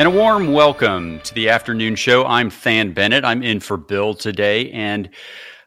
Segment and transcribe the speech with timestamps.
[0.00, 2.24] And a warm welcome to the afternoon show.
[2.24, 3.22] I'm Than Bennett.
[3.22, 5.10] I'm in for Bill today, and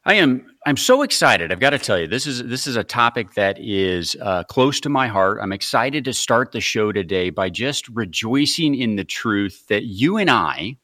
[0.05, 1.51] I am I'm so excited.
[1.51, 4.79] I've got to tell you, this is this is a topic that is uh, close
[4.79, 5.37] to my heart.
[5.39, 10.17] I'm excited to start the show today by just rejoicing in the truth that you
[10.17, 10.77] and I,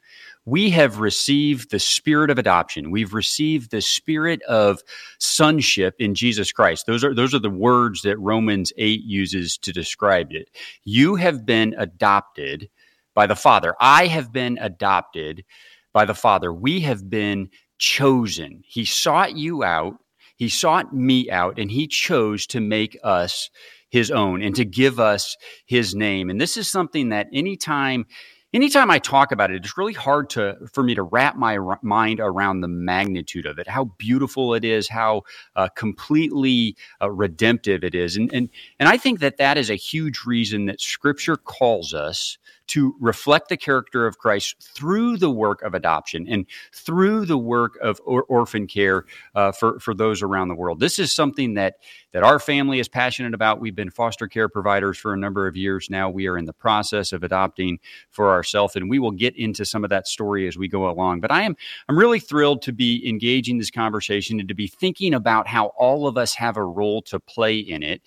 [0.45, 2.91] we have received the spirit of adoption.
[2.91, 4.83] We've received the spirit of
[5.17, 6.85] sonship in Jesus Christ.
[6.85, 10.49] Those are those are the words that Romans 8 uses to describe it.
[10.83, 12.69] You have been adopted
[13.13, 13.75] by the Father.
[13.79, 15.43] I have been adopted
[15.93, 16.53] by the Father.
[16.53, 18.61] We have been chosen.
[18.65, 19.95] He sought you out,
[20.35, 23.49] He sought me out, and He chose to make us
[23.89, 26.29] His own and to give us His name.
[26.29, 28.05] And this is something that anytime
[28.53, 31.79] anytime I talk about it, it's really hard to for me to wrap my r-
[31.81, 35.23] mind around the magnitude of it, how beautiful it is, how
[35.55, 39.75] uh, completely uh, redemptive it is, and and and I think that that is a
[39.75, 42.37] huge reason that Scripture calls us
[42.69, 47.77] to reflect the character of Christ through the work of adoption and through the work
[47.81, 50.79] of or- orphan care uh, for for those around the world.
[50.79, 51.75] This is something that
[52.13, 53.59] that our family is passionate about.
[53.59, 56.09] We've been foster care providers for a number of years now.
[56.09, 59.83] We are in the process of adopting for ourselves, and we will get into some
[59.83, 61.21] of that story as we go along.
[61.21, 61.55] But I am
[61.87, 66.07] I'm really thrilled to be engaging this conversation and to be thinking about how all
[66.07, 68.01] of us have a role to play in it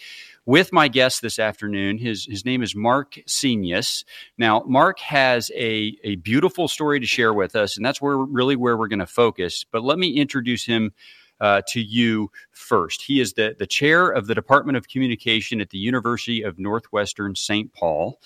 [0.45, 1.99] with my guest this afternoon.
[1.99, 4.05] His, his name is Mark Senius.
[4.39, 8.57] Now, Mark has a, a beautiful story to share with us, and that's where really
[8.57, 9.65] where we're going to focus.
[9.71, 10.93] But let me introduce him
[11.41, 13.03] uh, to you first.
[13.03, 17.35] He is the, the chair of the Department of Communication at the University of Northwestern
[17.35, 17.73] St.
[17.73, 18.21] Paul.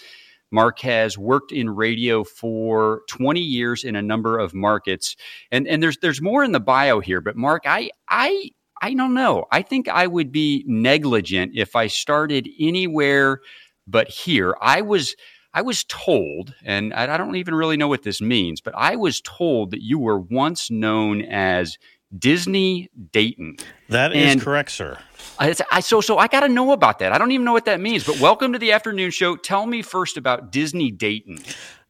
[0.53, 5.17] Mark has worked in radio for 20 years in a number of markets.
[5.51, 8.51] And, and there's there's more in the bio here, but Mark, I I
[8.83, 9.47] I don't know.
[9.51, 13.41] I think I would be negligent if I started anywhere
[13.87, 14.57] but here.
[14.61, 15.17] I was
[15.55, 19.23] I was told, and I don't even really know what this means, but I was
[19.23, 21.79] told that you were once known as
[22.17, 23.57] Disney Dayton.
[23.89, 24.99] That is correct, sir.
[25.39, 27.13] I, I, so so I got to know about that.
[27.13, 28.05] I don't even know what that means.
[28.05, 29.37] But welcome to the afternoon show.
[29.37, 31.39] Tell me first about Disney Dayton.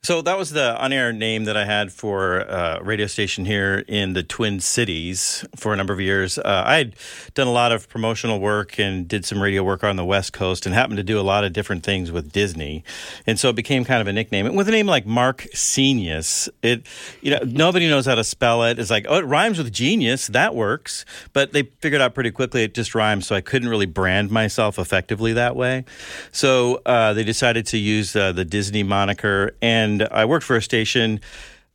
[0.06, 4.12] So that was the on-air name that I had for a radio station here in
[4.12, 6.39] the Twin Cities for a number of years.
[6.39, 6.94] Uh, I had
[7.34, 10.65] done a lot of promotional work and did some radio work on the West Coast,
[10.65, 12.84] and happened to do a lot of different things with Disney,
[13.27, 14.47] and so it became kind of a nickname.
[14.47, 16.87] And with a name like Mark Senius, it
[17.21, 18.78] you know nobody knows how to spell it.
[18.78, 22.62] It's like oh, it rhymes with genius, that works, but they figured out pretty quickly
[22.62, 25.84] it just rhymes, so I couldn't really brand myself effectively that way.
[26.31, 30.57] So uh, they decided to use uh, the Disney moniker and and I worked for
[30.57, 31.21] a station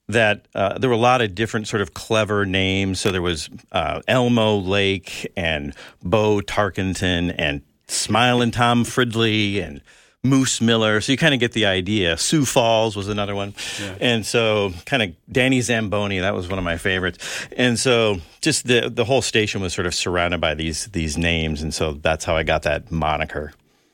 [0.08, 3.00] that uh, there were a lot of different sort of clever names.
[3.00, 5.74] So there was uh, Elmo Lake and
[6.04, 9.82] Bo Tarkenton and Smiling Tom Fridley and
[10.24, 11.02] Moose Miller.
[11.02, 12.18] So you kind of get the idea.
[12.18, 13.56] Sioux Falls was another one.
[13.82, 13.96] Yeah.
[14.00, 17.48] And so kind of Danny Zamboni, that was one of my favorites.
[17.58, 21.62] And so just the the whole station was sort of surrounded by these these names.
[21.62, 23.54] And so that's how I got that moniker.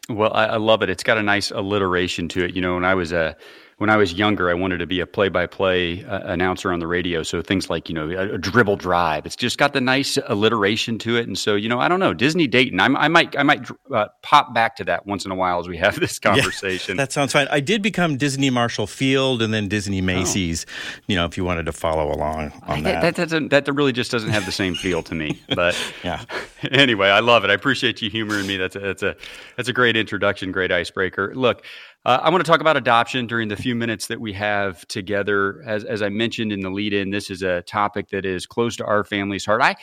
[0.10, 0.90] Well, I, I love it.
[0.90, 2.56] It's got a nice alliteration to it.
[2.56, 3.36] You know, when I was a
[3.78, 7.22] when I was younger, I wanted to be a play-by-play uh, announcer on the radio.
[7.22, 9.26] So things like you know a, a, dribble drive.
[9.28, 12.14] It's just got the nice alliteration to it, and so you know I don't know
[12.14, 12.80] Disney Dayton.
[12.80, 15.68] I'm, i might I might uh, pop back to that once in a while as
[15.68, 16.98] we have this conversation.
[16.98, 17.48] Yeah, that sounds fine.
[17.52, 20.06] I did become Disney Marshall Field and then Disney oh.
[20.06, 20.66] Macy's.
[20.68, 21.02] Oh.
[21.08, 23.02] You know, if you wanted to follow along on that.
[23.02, 25.40] That doesn't that really just doesn't have the same feel to me.
[25.58, 26.24] But yeah.
[26.72, 27.52] Anyway, I love it.
[27.52, 28.58] I appreciate you humoring me.
[28.58, 29.16] That's a, that's a
[29.56, 31.34] that's a great introduction, great icebreaker.
[31.36, 31.64] Look,
[32.08, 35.62] uh, I want to talk about adoption during the few minutes that we have together.
[35.66, 38.78] As, as I mentioned in the lead in, this is a topic that is close
[38.78, 39.62] to our family's heart.
[39.62, 39.76] I,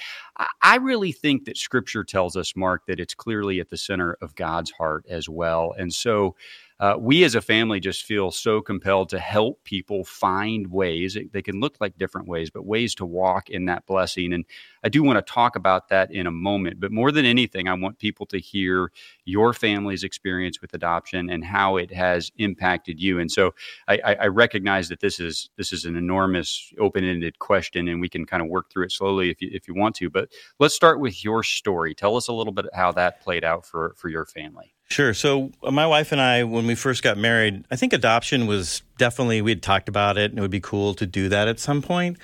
[0.63, 4.35] I really think that scripture tells us, Mark, that it's clearly at the center of
[4.37, 5.75] God's heart as well.
[5.77, 6.35] And so
[6.81, 11.17] uh, we as a family just feel so compelled to help people find ways.
[11.33, 14.33] They can look like different ways, but ways to walk in that blessing.
[14.33, 14.45] And
[14.83, 16.81] I do want to talk about that in a moment.
[16.81, 18.91] But more than anything, I want people to hear
[19.25, 23.21] your family's experience with adoption and how it has impacted you.
[23.21, 23.55] And so
[23.87, 28.27] I, I recognize that this is this is an enormous open-ended question, and we can
[28.27, 30.11] kind of work through it slowly if you if you want to.
[30.11, 31.95] But let's start with your story.
[31.95, 34.74] Tell us a little bit how that played out for for your family.
[34.89, 35.15] Sure.
[35.15, 38.83] So uh, my wife and I, when we first got married, I think adoption was
[38.99, 41.59] definitely we had talked about it, and it would be cool to do that at
[41.59, 42.19] some point.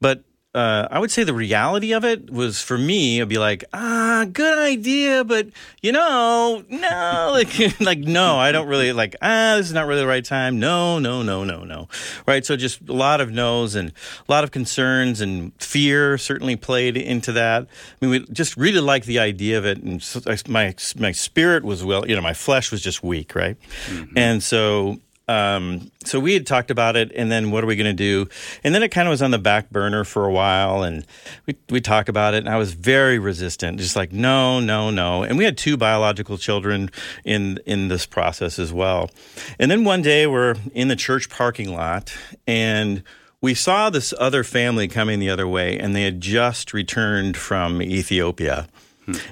[0.00, 0.24] But
[0.56, 4.24] uh, I would say the reality of it was for me, it'd be like, ah,
[4.32, 5.48] good idea, but
[5.82, 10.00] you know, no, like, like, no, I don't really like, ah, this is not really
[10.00, 10.58] the right time.
[10.58, 11.88] No, no, no, no, no.
[12.26, 12.46] Right.
[12.46, 13.92] So just a lot of no's and
[14.26, 17.64] a lot of concerns and fear certainly played into that.
[17.64, 17.66] I
[18.06, 19.82] mean, we just really liked the idea of it.
[19.82, 23.34] And so my, my spirit was well, you know, my flesh was just weak.
[23.34, 23.58] Right.
[23.88, 24.16] Mm-hmm.
[24.16, 27.84] And so um, so we had talked about it, and then what are we going
[27.86, 28.28] to do?
[28.62, 31.04] And then it kind of was on the back burner for a while, and
[31.46, 35.24] we we talked about it, and I was very resistant, just like no, no, no.
[35.24, 36.90] And we had two biological children
[37.24, 39.10] in in this process as well.
[39.58, 43.02] And then one day we're in the church parking lot, and
[43.40, 47.82] we saw this other family coming the other way, and they had just returned from
[47.82, 48.68] Ethiopia.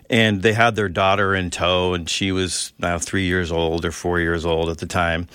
[0.09, 3.93] And they had their daughter in tow, and she was now three years old or
[3.93, 5.29] four years old at the time.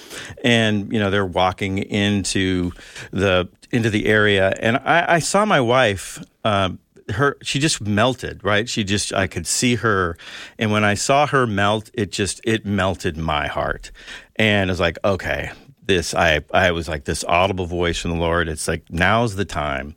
[0.44, 2.72] And you know they're walking into
[3.12, 6.24] the into the area, and I, I saw my wife.
[6.44, 6.72] Uh,
[7.12, 8.70] her she just melted right?
[8.70, 10.16] She just i could see her.
[10.60, 13.92] And when i saw her melt it just it melted my heart.
[14.36, 15.52] And i was like okay
[15.86, 18.48] this i i was like this audible voice from the lord.
[18.48, 19.96] It's like now's the time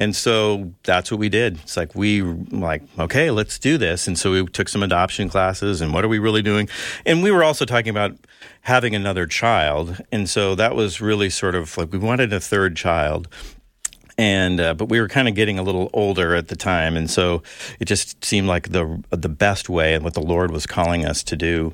[0.00, 1.58] and so that's what we did.
[1.58, 4.08] It's like we like, okay, let's do this.
[4.08, 6.70] And so we took some adoption classes and what are we really doing?
[7.04, 8.16] And we were also talking about
[8.62, 10.02] having another child.
[10.10, 13.28] And so that was really sort of like we wanted a third child.
[14.16, 17.10] And uh, but we were kind of getting a little older at the time, and
[17.10, 17.42] so
[17.78, 21.22] it just seemed like the the best way and what the Lord was calling us
[21.22, 21.72] to do.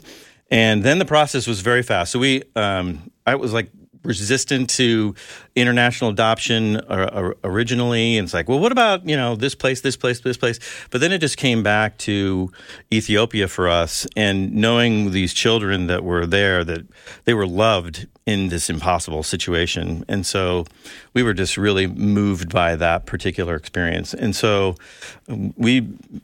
[0.49, 2.13] And then the process was very fast.
[2.13, 3.69] So we, um, I was like
[4.05, 5.17] resistant to
[5.57, 6.81] international adoption
[7.43, 8.19] originally.
[8.19, 10.61] And it's like, well, what about, you know, this place, this place, this place?
[10.91, 12.53] But then it just came back to
[12.93, 16.87] Ethiopia for us and knowing these children that were there, that
[17.25, 20.05] they were loved in this impossible situation.
[20.09, 20.67] And so
[21.15, 24.13] we were just really moved by that particular experience.
[24.13, 24.75] And so
[25.57, 25.75] we,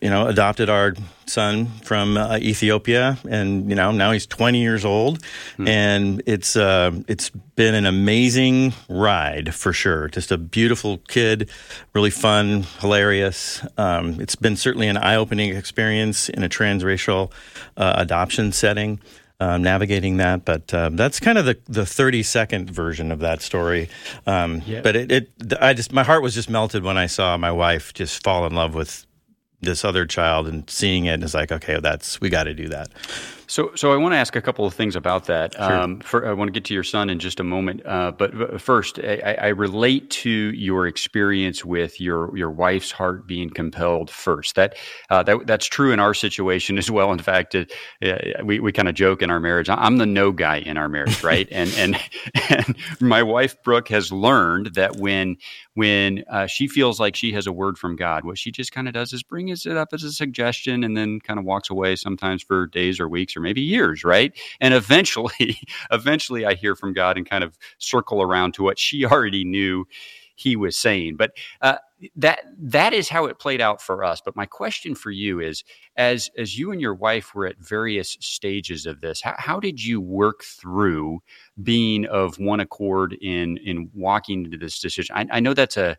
[0.00, 0.94] you know, adopted our
[1.26, 5.22] son from uh, Ethiopia and, you know, now he's 20 years old
[5.56, 5.68] mm.
[5.68, 9.21] and it's, uh, it's been an amazing ride
[9.52, 10.08] for sure.
[10.08, 11.50] Just a beautiful kid,
[11.94, 13.64] really fun, hilarious.
[13.76, 17.32] Um, it's been certainly an eye-opening experience in a transracial
[17.76, 19.00] uh, adoption setting
[19.42, 20.44] um, navigating that.
[20.44, 23.88] But uh, that's kind of the, the 30 second version of that story.
[24.26, 24.82] Um, yeah.
[24.82, 25.30] But it, it,
[25.60, 28.54] I just, my heart was just melted when I saw my wife just fall in
[28.54, 29.04] love with
[29.60, 31.14] this other child and seeing it.
[31.14, 32.90] And it's like, okay, that's, we got to do that.
[33.52, 35.52] So, so I want to ask a couple of things about that.
[35.52, 35.62] Sure.
[35.62, 38.58] Um, for, I want to get to your son in just a moment, uh, but
[38.58, 44.54] first, I, I, relate to your experience with your your wife's heart being compelled first.
[44.54, 44.76] That
[45.10, 47.12] uh, that that's true in our situation as well.
[47.12, 47.72] In fact, it,
[48.02, 49.68] uh, we we kind of joke in our marriage.
[49.68, 51.46] I'm the no guy in our marriage, right?
[51.52, 52.00] and and
[52.48, 55.36] and my wife Brooke has learned that when
[55.74, 58.88] when uh, she feels like she has a word from God, what she just kind
[58.88, 61.96] of does is brings it up as a suggestion and then kind of walks away
[61.96, 64.32] sometimes for days or weeks or maybe years, right?
[64.60, 65.58] And eventually,
[65.90, 69.86] eventually I hear from God and kind of circle around to what she already knew
[70.34, 71.16] he was saying.
[71.16, 71.76] But uh,
[72.16, 74.20] that that is how it played out for us.
[74.24, 75.62] But my question for you is,
[75.96, 79.82] as as you and your wife were at various stages of this, how, how did
[79.84, 81.20] you work through
[81.62, 85.14] being of one accord in in walking into this decision?
[85.16, 85.96] I, I know that's a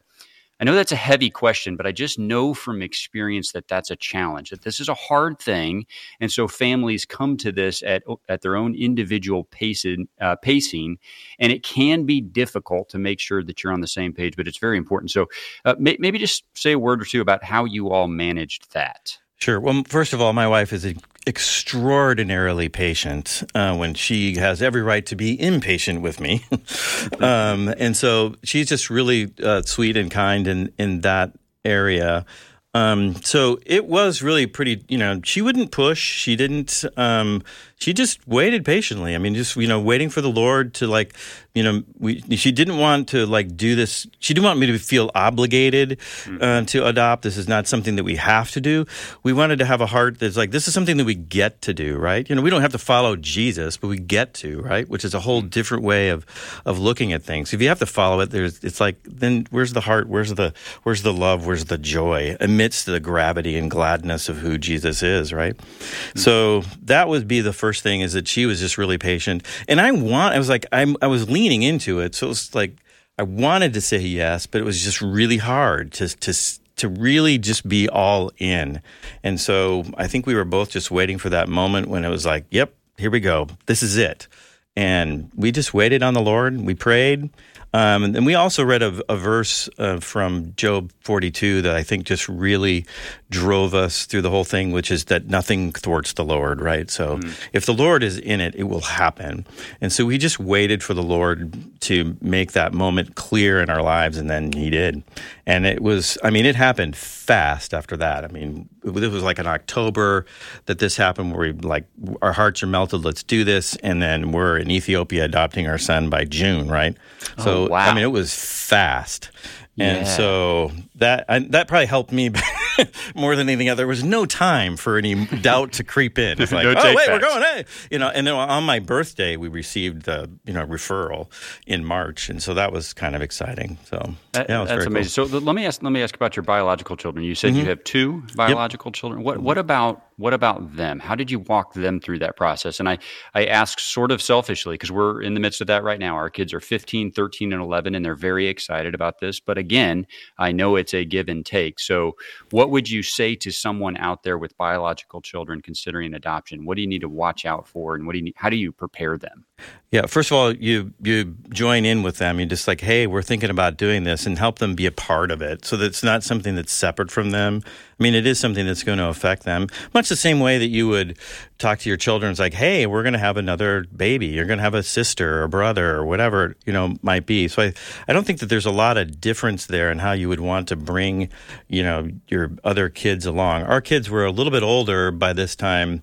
[0.60, 3.96] I know that's a heavy question, but I just know from experience that that's a
[3.96, 4.52] challenge.
[4.52, 5.86] That this is a hard thing,
[6.20, 11.00] and so families come to this at at their own individual pacing, uh, pacing,
[11.40, 14.36] and it can be difficult to make sure that you're on the same page.
[14.36, 15.12] But it's very important.
[15.12, 15.28] So
[15.66, 19.18] uh, may, maybe just say a word or two about how you all managed that.
[19.38, 19.60] Sure.
[19.60, 20.86] Well, first of all, my wife is
[21.25, 26.46] extraordinarily patient uh, when she has every right to be impatient with me.
[27.20, 31.32] um, and so she's just really uh, sweet and kind in, in that
[31.63, 32.25] area.
[32.74, 36.00] Um, so it was really pretty, you know, she wouldn't push.
[36.00, 37.44] She didn't, um,
[37.84, 39.13] she just waited patiently.
[39.13, 41.13] I mean, just, you know, waiting for the Lord to like
[41.54, 44.08] you know, we she didn't want to like do this.
[44.18, 46.42] She didn't want me to feel obligated mm-hmm.
[46.42, 47.22] uh, to adopt.
[47.22, 48.86] This is not something that we have to do.
[49.22, 51.74] We wanted to have a heart that's like this is something that we get to
[51.74, 52.28] do, right?
[52.28, 54.90] You know, we don't have to follow Jesus, but we get to, right?
[54.90, 55.50] Which is a whole mm-hmm.
[55.50, 56.25] different way of
[56.66, 57.54] of looking at things.
[57.54, 60.08] If you have to follow it, there's it's like then where's the heart?
[60.08, 61.46] Where's the where's the love?
[61.46, 65.56] Where's the joy amidst the gravity and gladness of who Jesus is, right?
[65.56, 66.20] Mm-hmm.
[66.20, 69.80] So that would be the first thing is that she was just really patient, and
[69.80, 70.36] I want.
[70.36, 72.15] I was like I'm I was leaning leaning into it.
[72.15, 72.75] So it was like
[73.18, 76.34] I wanted to say yes, but it was just really hard to to
[76.75, 78.82] to really just be all in.
[79.24, 82.25] And so I think we were both just waiting for that moment when it was
[82.25, 83.48] like, "Yep, here we go.
[83.65, 84.27] This is it.
[84.75, 86.60] And we just waited on the Lord.
[86.60, 87.30] We prayed.
[87.74, 92.06] Um, and, we also read a, a verse uh, from Job 42 that I think
[92.06, 92.86] just really
[93.32, 96.89] drove us through the whole thing, which is that nothing thwarts the Lord, right?
[96.92, 97.36] So mm.
[97.51, 99.48] if the Lord is in it, it will happen.
[99.82, 103.82] And so we just waited for the Lord to make that moment clear in our
[103.82, 105.01] lives, and then He did.
[105.46, 108.24] And it was, I mean, it happened fast after that.
[108.24, 110.26] I mean, it was like in October
[110.68, 111.86] that this happened where we like,
[112.22, 113.76] our hearts are melted, let's do this.
[113.78, 116.96] And then we're in Ethiopia adopting our son by June, right?
[117.40, 117.90] So, oh, wow.
[117.90, 119.32] I mean, it was fast.
[119.78, 120.16] And yeah.
[120.16, 120.72] so
[121.04, 122.32] that I, that probably helped me
[123.16, 123.78] more than anything else.
[123.78, 126.42] There was no time for any doubt to creep in.
[126.42, 128.10] It's like, no oh wait, we're going, hey, you know.
[128.10, 131.28] And then on my birthday, we received the you know referral
[131.68, 133.78] in March, and so that was kind of exciting.
[133.86, 135.26] So that, yeah, that's amazing.
[135.26, 135.40] Cool.
[135.40, 137.26] So let me ask let me ask about your biological children.
[137.26, 137.60] You said mm-hmm.
[137.60, 138.96] you have two biological yep.
[138.96, 139.24] children.
[139.24, 141.00] What what about what about them?
[141.00, 142.80] How did you walk them through that process?
[142.80, 142.98] And I
[143.34, 146.16] I ask sort of selfishly because we're in the midst of that right now.
[146.16, 149.40] Our kids are 15, 13, and 11, and they're very excited about this.
[149.40, 150.08] But again,
[150.38, 151.80] I know it's a give and take.
[151.80, 152.16] So,
[152.52, 156.66] what would you say to someone out there with biological children considering adoption?
[156.66, 158.58] What do you need to watch out for, and what do you need, how do
[158.58, 159.46] you prepare them?
[159.94, 162.40] Yeah, first of all, you you join in with them.
[162.40, 165.30] You just like, hey, we're thinking about doing this, and help them be a part
[165.30, 167.62] of it, so that it's not something that's separate from them.
[167.64, 170.70] I mean, it is something that's going to affect them, much the same way that
[170.70, 171.20] you would
[171.60, 172.32] talk to your children.
[172.32, 174.26] It's like, hey, we're going to have another baby.
[174.26, 177.48] You're going to have a sister or brother or whatever you know might be.
[177.48, 177.74] So I
[178.08, 180.70] I don't think that there's a lot of difference there in how you would want
[180.70, 181.30] to bring
[181.68, 183.62] you know your other kids along.
[183.62, 186.02] Our kids were a little bit older by this time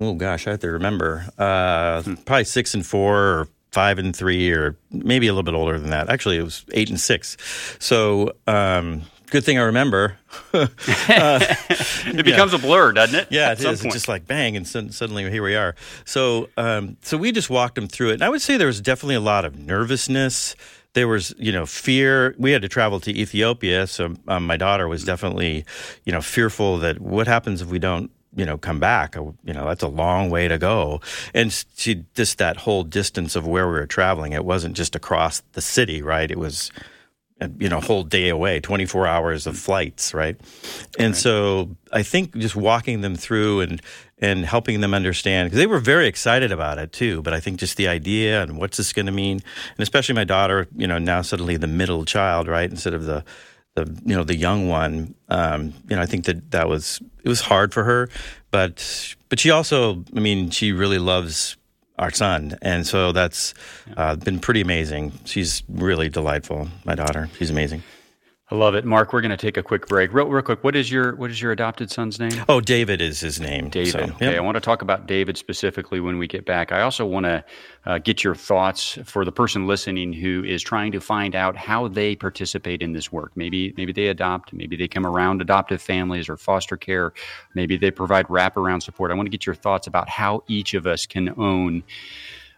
[0.00, 1.24] oh gosh, I have to remember.
[1.38, 5.78] Uh, probably six and four or five and three, or maybe a little bit older
[5.78, 6.08] than that.
[6.08, 7.36] Actually, it was eight and six.
[7.78, 10.18] So, um, good thing I remember.
[10.52, 10.68] uh,
[11.08, 12.58] it becomes yeah.
[12.58, 13.28] a blur, doesn't it?
[13.30, 13.84] Yeah, it is.
[13.84, 15.74] It's just like bang, and suddenly here we are.
[16.04, 18.80] So, um, so we just walked them through it, and I would say there was
[18.80, 20.56] definitely a lot of nervousness.
[20.94, 22.34] There was, you know, fear.
[22.38, 25.64] We had to travel to Ethiopia, so um, my daughter was definitely,
[26.04, 29.52] you know, fearful that what happens if we don't you know come back uh, you
[29.52, 31.00] know that's a long way to go.
[31.34, 35.42] And she just that whole distance of where we were traveling it wasn't just across
[35.52, 36.30] the city right?
[36.30, 36.70] It was
[37.40, 40.36] uh, you know a whole day away 24 hours of flights right?
[40.98, 41.16] And right.
[41.16, 43.80] so i think just walking them through and
[44.18, 47.60] and helping them understand because they were very excited about it too but i think
[47.60, 49.38] just the idea and what's this going to mean?
[49.38, 52.68] And especially my daughter you know now suddenly the middle child right?
[52.68, 53.24] Instead of the
[53.84, 55.14] the you know the young one.
[55.28, 58.08] Um, you know, I think that that was it was hard for her,
[58.50, 61.56] but but she also, I mean, she really loves
[61.98, 63.54] our son, and so that's
[63.96, 65.12] uh, been pretty amazing.
[65.24, 66.68] She's really delightful.
[66.84, 67.82] My daughter, she's amazing.
[68.50, 69.12] I love it, Mark.
[69.12, 70.64] We're going to take a quick break, real, real quick.
[70.64, 72.32] What is your what is your adopted son's name?
[72.48, 73.68] Oh, David is his name.
[73.68, 73.92] David.
[73.92, 76.72] So, okay, I want to talk about David specifically when we get back.
[76.72, 77.44] I also want to
[77.84, 81.88] uh, get your thoughts for the person listening who is trying to find out how
[81.88, 83.32] they participate in this work.
[83.34, 87.12] Maybe maybe they adopt, maybe they come around adoptive families or foster care,
[87.54, 89.10] maybe they provide wraparound support.
[89.10, 91.82] I want to get your thoughts about how each of us can own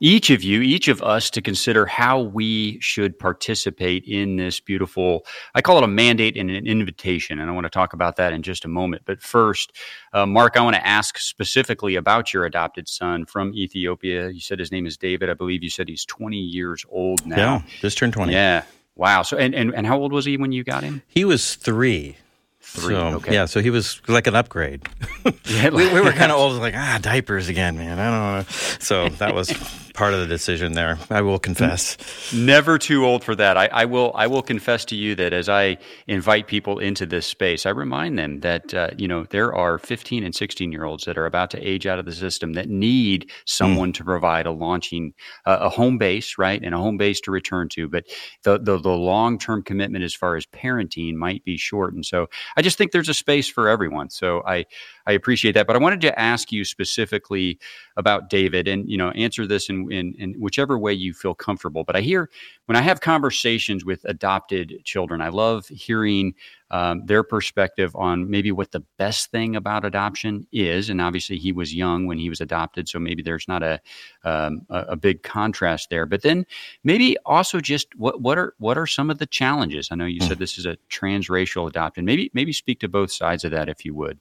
[0.00, 5.24] each of you, each of us, to consider how we should participate in this beautiful,
[5.54, 7.38] I call it a mandate and an invitation.
[7.38, 9.02] And I want to talk about that in just a moment.
[9.06, 9.72] But first,
[10.12, 14.28] uh, Mark, I want to ask specifically about your adopted son from Ethiopia.
[14.28, 15.30] You said his name is David.
[15.30, 17.36] I believe you said he's 20 years old now.
[17.36, 18.32] Yeah, just turned 20.
[18.32, 18.64] Yeah.
[18.96, 19.22] Wow.
[19.22, 21.02] So, and, and, and how old was he when you got him?
[21.06, 22.16] He was three.
[22.60, 22.94] Three.
[22.94, 23.32] So, okay.
[23.32, 24.82] Yeah, so he was like an upgrade.
[25.46, 27.98] We, we were kind of old, like, ah, diapers again, man.
[27.98, 28.52] I don't know.
[28.78, 29.48] So that was
[29.96, 30.98] part of the decision there.
[31.10, 31.96] I will confess.
[32.32, 33.56] Never too old for that.
[33.56, 34.12] I, I will.
[34.14, 38.18] I will confess to you that as I invite people into this space, I remind
[38.18, 41.50] them that uh, you know there are 15 and 16 year olds that are about
[41.52, 43.94] to age out of the system that need someone mm.
[43.94, 45.14] to provide a launching,
[45.46, 47.88] uh, a home base, right, and a home base to return to.
[47.88, 48.04] But
[48.44, 52.28] the the, the long term commitment as far as parenting might be short, and so
[52.56, 54.10] I just think there's a space for everyone.
[54.10, 54.66] So I
[55.06, 55.66] I appreciate that.
[55.66, 57.58] But I wanted to ask you specifically
[57.96, 61.84] about David, and you know, answer this in, in, in whichever way you feel comfortable.
[61.84, 62.30] But I hear
[62.66, 66.34] when I have conversations with adopted children, I love hearing
[66.70, 70.90] um, their perspective on maybe what the best thing about adoption is.
[70.90, 73.80] And obviously, he was young when he was adopted, so maybe there's not a
[74.24, 76.06] um, a, a, big contrast there.
[76.06, 76.44] But then
[76.82, 79.88] maybe also just what what are what are some of the challenges?
[79.90, 82.04] I know you said this is a transracial adoption.
[82.04, 84.18] Maybe maybe speak to both sides of that if you would.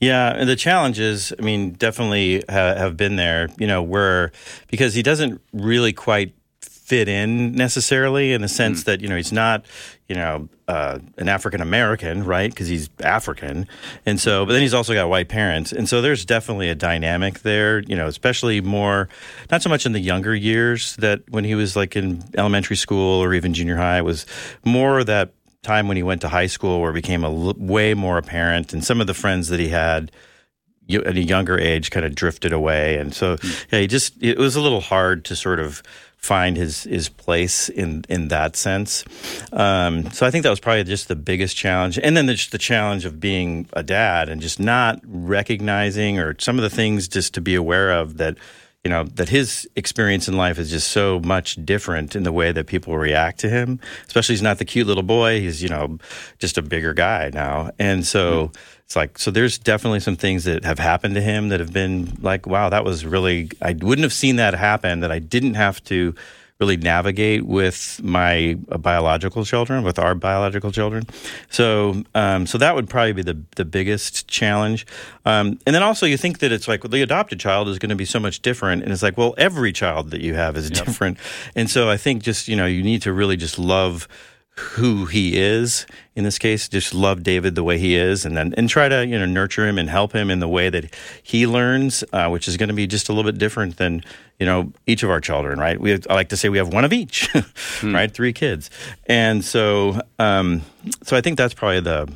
[0.00, 3.48] Yeah, and the challenges, I mean, definitely ha- have been there.
[3.58, 4.32] You know, where
[4.68, 6.34] because he doesn't really quite
[6.84, 8.84] fit in necessarily in the sense mm.
[8.84, 9.64] that you know he's not
[10.06, 12.50] you know uh, an African American, right?
[12.50, 13.66] Because he's African,
[14.04, 17.40] and so but then he's also got white parents, and so there's definitely a dynamic
[17.40, 17.80] there.
[17.80, 19.08] You know, especially more
[19.50, 23.22] not so much in the younger years that when he was like in elementary school
[23.22, 24.26] or even junior high was
[24.64, 27.94] more that time when he went to high school where it became a l- way
[27.94, 30.12] more apparent, and some of the friends that he had
[30.90, 33.66] at a younger age kind of drifted away, and so mm.
[33.72, 35.82] yeah, he just it was a little hard to sort of
[36.24, 39.04] find his his place in in that sense.
[39.52, 42.58] Um, so I think that was probably just the biggest challenge, and then just the
[42.58, 47.34] challenge of being a dad and just not recognizing or some of the things just
[47.34, 48.38] to be aware of that
[48.84, 52.52] you know that his experience in life is just so much different in the way
[52.52, 55.98] that people react to him especially he's not the cute little boy he's you know
[56.38, 58.73] just a bigger guy now and so mm-hmm.
[58.84, 62.16] It's like so there's definitely some things that have happened to him that have been
[62.20, 65.82] like wow that was really i wouldn't have seen that happen that i didn't have
[65.84, 66.14] to
[66.60, 71.04] really navigate with my biological children, with our biological children.
[71.50, 74.86] So, um, so that would probably be the the biggest challenge.
[75.24, 77.90] Um, and then also, you think that it's like well, the adopted child is going
[77.90, 80.70] to be so much different, and it's like, well, every child that you have is
[80.70, 81.18] different.
[81.54, 84.06] And so, I think just you know, you need to really just love
[84.56, 85.86] who he is.
[86.14, 89.04] In this case just love david the way he is and then and try to
[89.04, 92.46] you know nurture him and help him in the way that he learns uh, which
[92.46, 94.00] is going to be just a little bit different than
[94.38, 95.80] you know each of our children right?
[95.80, 97.28] We have, i like to say we have one of each
[97.80, 97.94] hmm.
[97.94, 98.12] right?
[98.12, 98.70] Three kids.
[99.06, 100.62] And so um,
[101.02, 102.12] so i think that's probably the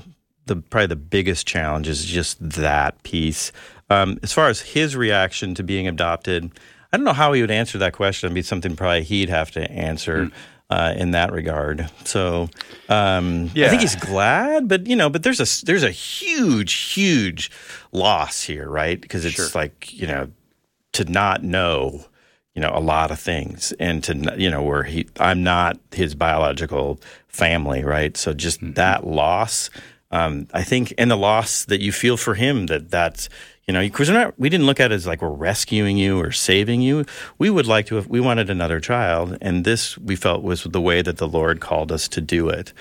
[0.46, 3.52] the probably the biggest challenge is just that piece.
[3.90, 6.52] Um, as far as his reaction to being adopted
[6.92, 8.28] i don't know how he would answer that question.
[8.28, 10.26] It'd be something probably he'd have to answer.
[10.26, 10.34] Hmm
[10.70, 11.90] uh, in that regard.
[12.04, 12.48] So
[12.88, 13.66] um, yeah.
[13.66, 17.50] I think he's glad, but you know, but there's a there's a huge huge
[17.92, 19.00] loss here, right?
[19.00, 19.48] Because it's sure.
[19.54, 20.30] like you know
[20.92, 22.04] to not know
[22.54, 26.14] you know a lot of things and to you know where he I'm not his
[26.14, 28.16] biological family, right?
[28.16, 28.74] So just mm-hmm.
[28.74, 29.70] that loss.
[30.10, 33.28] Um, I think, and the loss that you feel for him that that's
[33.68, 36.80] you know, because we didn't look at it as like we're rescuing you or saving
[36.80, 37.04] you.
[37.36, 39.36] We would like to have, we wanted another child.
[39.42, 42.72] And this we felt was the way that the Lord called us to do it.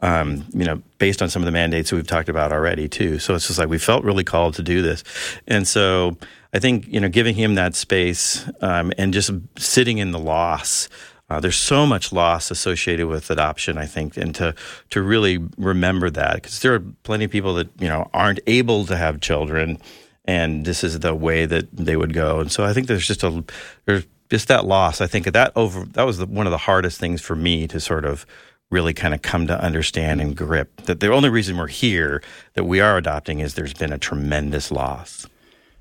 [0.00, 3.18] Um, you know, based on some of the mandates we've talked about already too.
[3.18, 5.02] So it's just like we felt really called to do this.
[5.46, 6.18] And so
[6.52, 10.90] I think, you know, giving him that space um, and just sitting in the loss.
[11.30, 14.54] Uh, there's so much loss associated with adoption, I think, and to
[14.90, 18.84] to really remember that because there are plenty of people that you know aren't able
[18.84, 19.78] to have children,
[20.24, 22.40] and this is the way that they would go.
[22.40, 23.44] And so I think there's just a
[23.86, 25.00] there's just that loss.
[25.00, 27.80] I think that over that was the, one of the hardest things for me to
[27.80, 28.26] sort of
[28.70, 32.22] really kind of come to understand and grip that the only reason we're here
[32.54, 35.26] that we are adopting is there's been a tremendous loss.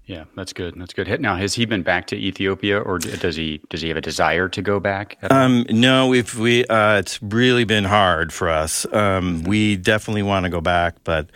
[0.06, 0.74] Yeah, that's good.
[0.78, 1.22] That's good.
[1.22, 4.50] Now, has he been back to Ethiopia, or does he does he have a desire
[4.50, 5.18] to go back?
[5.32, 8.86] Um, no, we've we uh, it's really been hard for us.
[8.92, 9.44] Um.
[9.46, 11.30] We definitely want to go back, but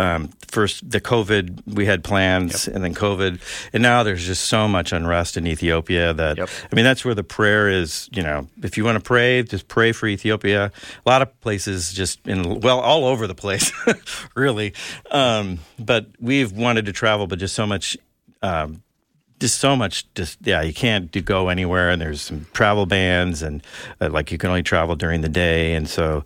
[0.00, 2.74] um, first the COVID, we had plans, yep.
[2.74, 3.40] and then COVID,
[3.74, 6.48] and now there's just so much unrest in Ethiopia that yep.
[6.72, 8.08] I mean that's where the prayer is.
[8.10, 10.72] You know, if you want to pray, just pray for Ethiopia.
[11.04, 13.72] A lot of places, just in well, all over the place,
[14.34, 14.72] really.
[15.10, 17.96] Um, but we've wanted to travel, but just so much.
[18.42, 18.82] Um,
[19.38, 23.40] just so much just yeah you can't do, go anywhere and there's some travel bans
[23.40, 23.62] and
[23.98, 26.22] uh, like you can only travel during the day and so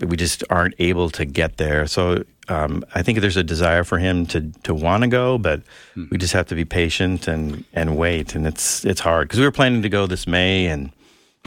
[0.00, 3.98] we just aren't able to get there so um, I think there's a desire for
[3.98, 6.06] him to to want to go but mm-hmm.
[6.10, 9.46] we just have to be patient and and wait and it's it's hard because we
[9.46, 10.92] were planning to go this May and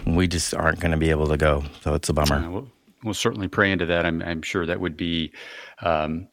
[0.05, 2.49] we just aren't going to be able to go so it's a bummer.
[2.49, 2.67] We'll,
[3.03, 4.05] we'll, certainly pray into that.
[4.05, 5.31] I'm, I'm sure that would be
[5.81, 6.27] um,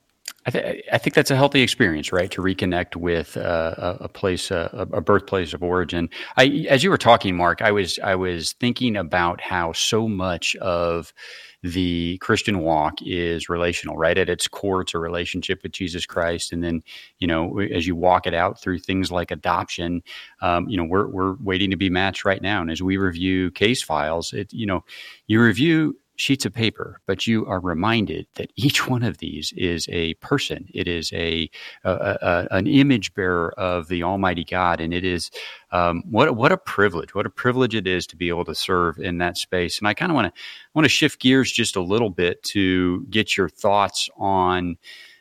[0.49, 2.31] I, th- I, think that's a healthy experience, right?
[2.31, 6.09] To reconnect with uh, a, place, uh, a birthplace of origin.
[6.39, 10.57] I, as you were talking, Mark, I was I was thinking about how so much
[10.57, 11.13] of
[11.63, 14.17] the Christian walk is relational, right?
[14.17, 16.83] At its core, it's a relationship with Jesus Christ, and then
[17.19, 20.03] you know, as you walk it out through things like adoption,
[20.41, 23.51] um, you know, we're we're waiting to be matched right now, and as we review
[23.51, 24.85] case files, it you know,
[25.27, 29.89] you review sheets of paper, but you are reminded that each one of these is
[29.91, 30.67] a person.
[30.75, 31.49] It is a,
[31.85, 35.31] a, a an image bearer of the Almighty God, and it is
[35.71, 37.15] um, what what a privilege.
[37.15, 39.79] What a privilege it is to be able to serve in that space.
[39.79, 40.41] And I kind of want to
[40.75, 44.77] want to shift gears just a little bit to get your thoughts on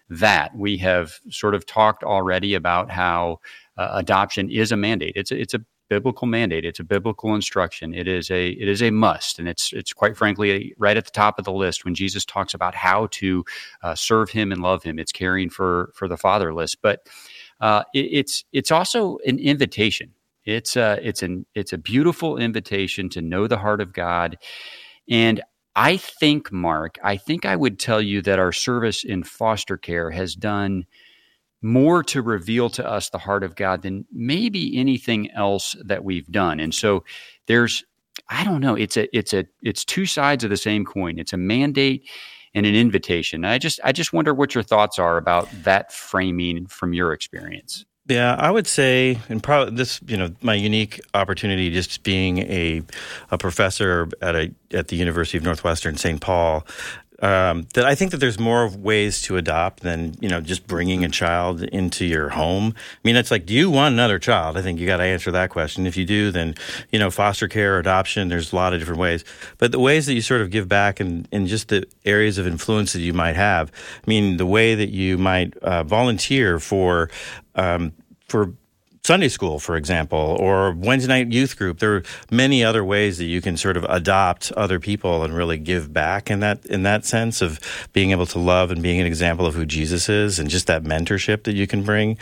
[0.10, 0.56] that.
[0.56, 3.40] We have sort of talked already about how
[3.78, 5.14] uh, adoption is a mandate.
[5.16, 6.66] It's a, it's a biblical mandate.
[6.66, 7.94] It's a biblical instruction.
[7.94, 11.12] It is a it is a must, and it's it's quite frankly right at the
[11.12, 13.46] top of the list when Jesus talks about how to
[13.84, 15.00] uh, serve Him and love Him.
[15.00, 17.08] It's caring for for the fatherless, but
[17.62, 20.14] uh, it, it's it's also an invitation.
[20.46, 24.38] It's a it's an it's a beautiful invitation to know the heart of God,
[25.10, 25.42] and
[25.76, 30.10] I think, Mark, I think I would tell you that our service in foster care
[30.10, 30.88] has done
[31.62, 36.28] more to reveal to us the heart of God than maybe anything else that we've
[36.28, 36.60] done.
[36.60, 37.04] And so
[37.48, 37.84] there's
[38.30, 41.20] I don't know, it's a it's a it's two sides of the same coin.
[41.20, 42.08] It's a mandate
[42.54, 43.46] and an invitation.
[43.46, 47.86] I just I just wonder what your thoughts are about that framing from your experience.
[48.08, 52.82] Yeah, I would say, and probably this, you know, my unique opportunity just being a
[53.32, 56.22] a professor at a at the University of Northwestern St.
[56.22, 56.66] Paul,
[57.20, 61.04] um, that I think that there's more ways to adopt than you know just bringing
[61.04, 62.74] a child into your home.
[62.76, 64.58] I mean, it's like, do you want another child?
[64.58, 65.88] I think you got to answer that question.
[65.88, 66.56] If you do, then
[66.92, 68.28] you know, foster care, adoption.
[68.30, 69.24] There's a lot of different ways,
[69.58, 72.46] but the ways that you sort of give back and in just the areas of
[72.46, 73.72] influence that you might have.
[73.72, 77.10] I mean, the way that you might uh, volunteer for.
[77.56, 77.94] Um,
[78.28, 78.54] for
[79.08, 81.80] Sunday school, for example, or Wednesday night youth group.
[81.80, 85.58] There are many other ways that you can sort of adopt other people and really
[85.58, 87.62] give back in that in that sense of
[87.94, 90.84] being able to love and being an example of who Jesus is, and just that
[90.84, 92.18] mentorship that you can bring.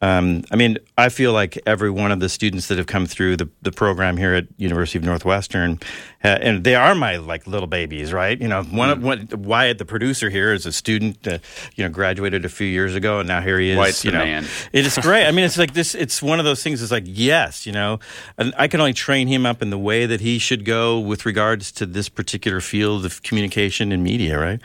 [0.00, 3.36] Um, I mean, I feel like every one of the students that have come through
[3.36, 5.80] the, the program here at University of Northwestern,
[6.24, 8.40] uh, and they are my like little babies, right?
[8.40, 9.02] You know, one, mm.
[9.02, 11.42] one Wyatt, the producer here, is a student that
[11.74, 13.76] you know graduated a few years ago, and now here he is.
[13.76, 14.44] Wyatt's you know, man.
[14.72, 15.26] It is great.
[15.26, 15.94] I mean, it's like this.
[15.94, 16.80] It's one of those things.
[16.80, 17.98] It's like yes, you know,
[18.36, 21.26] and I can only train him up in the way that he should go with
[21.26, 24.60] regards to this particular field of communication and media, right?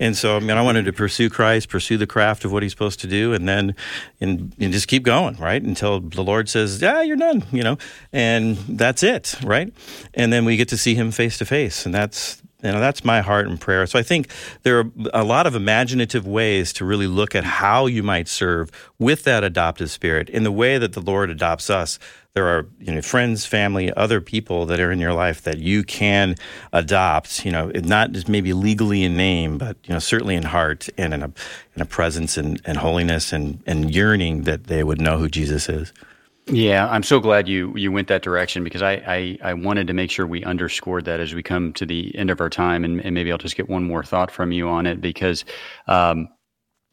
[0.00, 2.72] And so, I mean, I wanted to pursue Christ, pursue the craft of what he's
[2.72, 3.74] supposed to do, and then
[4.20, 5.60] in, in just keep going, right?
[5.60, 7.78] Until the Lord says, yeah, you're done, you know,
[8.12, 9.72] and that's it, right?
[10.14, 11.84] And then we get to see him face to face.
[11.84, 13.86] And that's, you know, that's my heart and prayer.
[13.86, 14.28] So I think
[14.62, 18.70] there are a lot of imaginative ways to really look at how you might serve
[19.00, 21.98] with that adoptive spirit in the way that the Lord adopts us
[22.34, 25.82] there are you know friends, family, other people that are in your life that you
[25.82, 26.36] can
[26.72, 27.44] adopt.
[27.44, 31.14] You know, not just maybe legally in name, but you know certainly in heart and
[31.14, 31.32] in a
[31.74, 35.68] in a presence and, and holiness and and yearning that they would know who Jesus
[35.68, 35.92] is.
[36.50, 39.92] Yeah, I'm so glad you you went that direction because I, I, I, wanted to
[39.92, 43.00] make sure we underscored that as we come to the end of our time, and,
[43.04, 45.44] and maybe I'll just get one more thought from you on it because
[45.88, 46.28] um,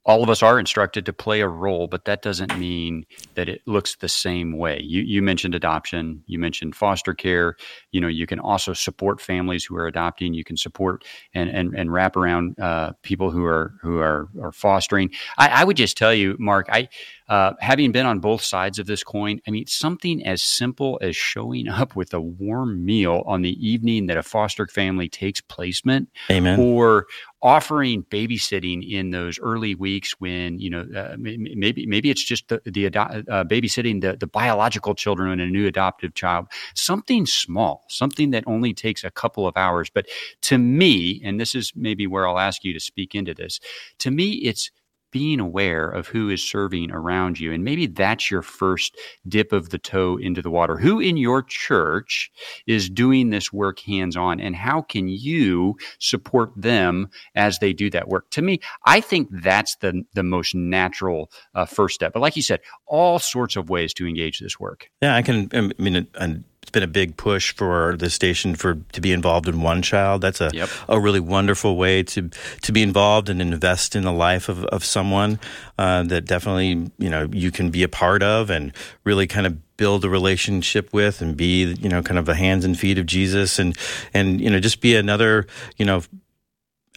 [0.06, 3.62] all of us are instructed to play a role, but that doesn't mean that it
[3.66, 4.80] looks the same way.
[4.84, 7.56] You, you mentioned adoption, you mentioned foster care.
[7.92, 10.34] You know, you can also support families who are adopting.
[10.34, 14.52] You can support and and, and wrap around uh, people who are who are, are
[14.52, 15.10] fostering.
[15.38, 16.88] I, I would just tell you, Mark, I
[17.28, 21.16] uh, having been on both sides of this coin, I mean, something as simple as
[21.16, 26.10] showing up with a warm meal on the evening that a foster family takes placement,
[26.30, 26.60] Amen.
[26.60, 27.08] or
[27.42, 32.60] offering babysitting in those early weeks when you know uh, maybe maybe it's just the,
[32.66, 38.32] the uh, babysitting the, the biological children and a new adoptive child something small something
[38.32, 40.08] that only takes a couple of hours but
[40.42, 43.60] to me and this is maybe where I'll ask you to speak into this
[44.00, 44.72] to me it's
[45.12, 47.54] being aware of who is serving around you.
[47.54, 50.78] And maybe that's your first dip of the toe into the water.
[50.78, 52.32] Who in your church
[52.68, 57.90] is doing this work hands on, and how can you support them as they do
[57.92, 58.30] that work?
[58.32, 62.14] To me, I think that's the, the most natural uh, first step.
[62.14, 64.90] But like you said, all sorts of ways to engage this work.
[65.02, 65.50] Yeah, I can.
[65.54, 69.48] I mean, and it's been a big push for the station for to be involved
[69.48, 70.22] in one child.
[70.22, 70.68] That's a yep.
[70.90, 72.32] a really wonderful way to
[72.64, 75.40] to be involved and invest in the life of, of someone
[75.78, 78.74] uh, that definitely you know you can be a part of and
[79.04, 82.66] really kind of build a relationship with and be you know kind of the hands
[82.66, 83.78] and feet of Jesus and
[84.12, 85.46] and you know just be another
[85.78, 86.02] you know.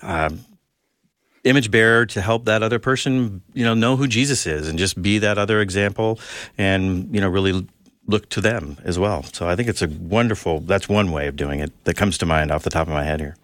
[0.00, 0.30] Uh,
[1.44, 5.00] image bearer to help that other person you know know who jesus is and just
[5.00, 6.18] be that other example
[6.58, 7.66] and you know really
[8.08, 9.22] look to them as well.
[9.22, 10.60] So I think it's a wonderful.
[10.60, 13.04] That's one way of doing it that comes to mind off the top of my
[13.04, 13.36] head here.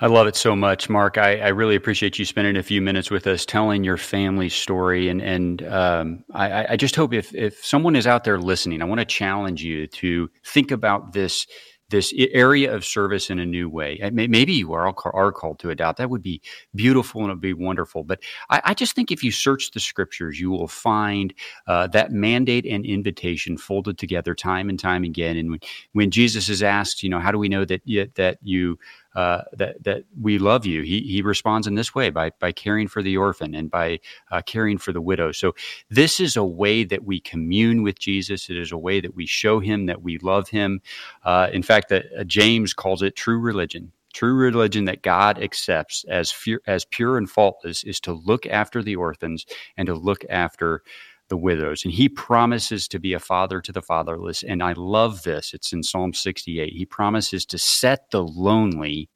[0.00, 1.16] I love it so much, Mark.
[1.16, 5.08] I, I really appreciate you spending a few minutes with us, telling your family story,
[5.08, 8.84] and and um, I, I just hope if if someone is out there listening, I
[8.84, 11.46] want to challenge you to think about this
[11.92, 14.00] this area of service in a new way.
[14.12, 15.98] Maybe you are, are called to adopt.
[15.98, 16.42] That would be
[16.74, 18.02] beautiful and it would be wonderful.
[18.02, 21.32] But I, I just think if you search the scriptures, you will find
[21.68, 25.36] uh, that mandate and invitation folded together time and time again.
[25.36, 25.60] And when,
[25.92, 27.82] when Jesus is asked, you know, how do we know that
[28.16, 28.78] that you
[29.14, 30.82] uh, that that we love you.
[30.82, 34.42] He he responds in this way by by caring for the orphan and by uh,
[34.42, 35.32] caring for the widow.
[35.32, 35.54] So
[35.90, 38.50] this is a way that we commune with Jesus.
[38.50, 40.80] It is a way that we show him that we love him.
[41.24, 43.92] Uh, in fact, that uh, James calls it true religion.
[44.14, 46.34] True religion that God accepts as
[46.66, 49.46] as pure and faultless is to look after the orphans
[49.76, 50.82] and to look after
[51.32, 51.82] the widows.
[51.82, 54.42] And he promises to be a father to the fatherless.
[54.42, 55.54] And I love this.
[55.54, 56.74] It's in Psalm 68.
[56.74, 59.08] He promises to set the lonely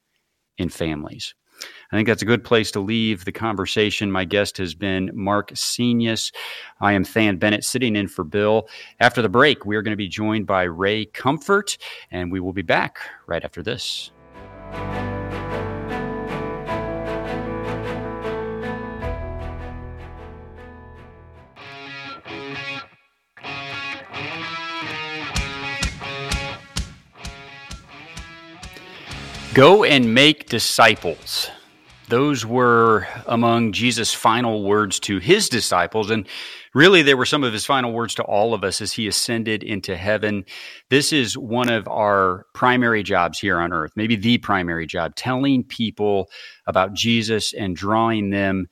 [0.57, 1.35] in families.
[1.93, 4.11] I think that's a good place to leave the conversation.
[4.11, 6.33] My guest has been Mark Senius.
[6.81, 8.67] I am Than Bennett sitting in for Bill.
[8.99, 11.77] After the break, we are going to be joined by Ray Comfort,
[12.11, 14.11] and we will be back right after this.
[29.57, 31.51] Go and make disciples.
[32.11, 36.11] Those were among Jesus' final words to his disciples.
[36.11, 36.29] And
[36.75, 39.63] really, they were some of his final words to all of us as he ascended
[39.63, 40.45] into heaven.
[40.91, 45.65] This is one of our primary jobs here on earth, maybe the primary job, telling
[45.65, 46.29] people
[46.67, 48.67] about Jesus and drawing them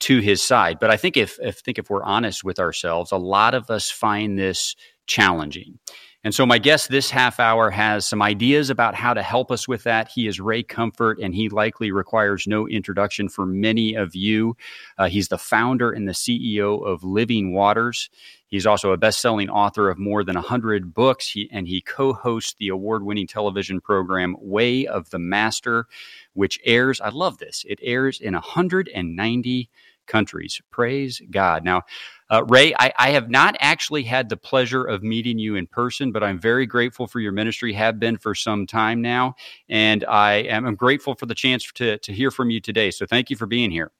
[0.00, 0.76] to his side.
[0.78, 3.90] But I think if, if think if we're honest with ourselves, a lot of us
[3.90, 5.78] find this challenging.
[6.26, 9.68] And so, my guest this half hour has some ideas about how to help us
[9.68, 10.08] with that.
[10.08, 14.56] He is Ray Comfort, and he likely requires no introduction for many of you.
[14.98, 18.10] Uh, he's the founder and the CEO of Living Waters.
[18.48, 22.12] He's also a best selling author of more than 100 books, he, and he co
[22.12, 25.86] hosts the award winning television program Way of the Master,
[26.32, 29.70] which airs, I love this, it airs in 190
[30.06, 30.60] countries.
[30.70, 31.64] Praise God.
[31.64, 31.82] Now,
[32.30, 36.10] uh, Ray, I, I, have not actually had the pleasure of meeting you in person,
[36.10, 39.36] but I'm very grateful for your ministry, have been for some time now.
[39.68, 42.90] And I am I'm grateful for the chance to, to hear from you today.
[42.90, 43.92] So thank you for being here.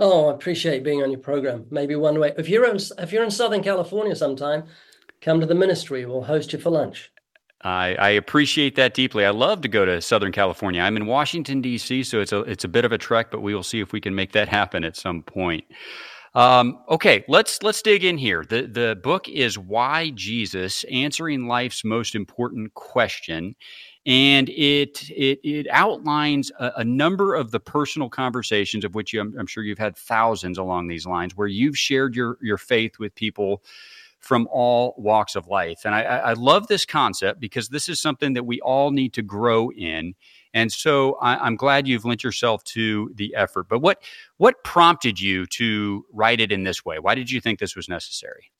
[0.00, 1.66] Oh, I appreciate being on your program.
[1.70, 2.32] Maybe one way.
[2.36, 4.64] If you're in, if you're in Southern California sometime,
[5.20, 6.04] come to the ministry.
[6.04, 7.12] We'll host you for lunch.
[7.62, 9.24] I, I, appreciate that deeply.
[9.24, 10.82] I love to go to Southern California.
[10.82, 13.54] I'm in Washington D.C., so it's a it's a bit of a trek, but we
[13.54, 15.64] will see if we can make that happen at some point.
[16.34, 18.44] Um, okay, let's let's dig in here.
[18.44, 23.54] the The book is "Why Jesus: Answering Life's Most Important Question,"
[24.04, 29.20] and it it, it outlines a, a, number of the personal conversations of which you,
[29.20, 32.98] I'm, I'm sure you've had thousands along these lines, where you've shared your your faith
[32.98, 33.62] with people
[34.18, 35.82] from all walks of life.
[35.84, 39.22] And I, I love this concept because this is something that we all need to
[39.22, 40.14] grow in.
[40.54, 43.68] And so I, am glad you've lent yourself to the effort.
[43.68, 44.02] But what
[44.38, 46.98] what prompted you to write it in this way?
[47.00, 48.52] Why did you think this was necessary?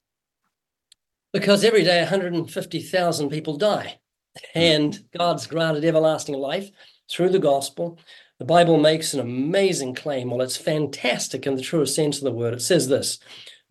[1.33, 3.98] Because every day 150,000 people die,
[4.37, 4.59] hmm.
[4.59, 6.70] and God's granted everlasting life
[7.11, 7.98] through the gospel.
[8.40, 10.30] The Bible makes an amazing claim.
[10.30, 12.54] Well, it's fantastic in the truest sense of the word.
[12.54, 13.20] It says this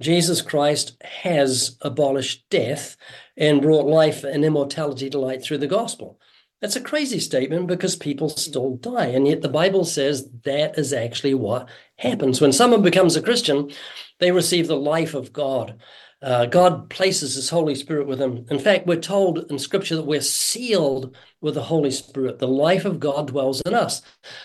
[0.02, 2.96] Jesus Christ has abolished death
[3.36, 6.20] and brought life and immortality to light through the gospel.
[6.64, 9.08] That's a crazy statement because people still die.
[9.08, 12.40] And yet the Bible says that is actually what happens.
[12.40, 13.70] When someone becomes a Christian,
[14.20, 15.82] they receive the life of God.
[16.22, 18.46] Uh, God places His Holy Spirit with them.
[18.50, 22.40] In fact, we're told in Scripture that we're sealed with the Holy Spirit.
[22.40, 24.02] The life of God dwells in us.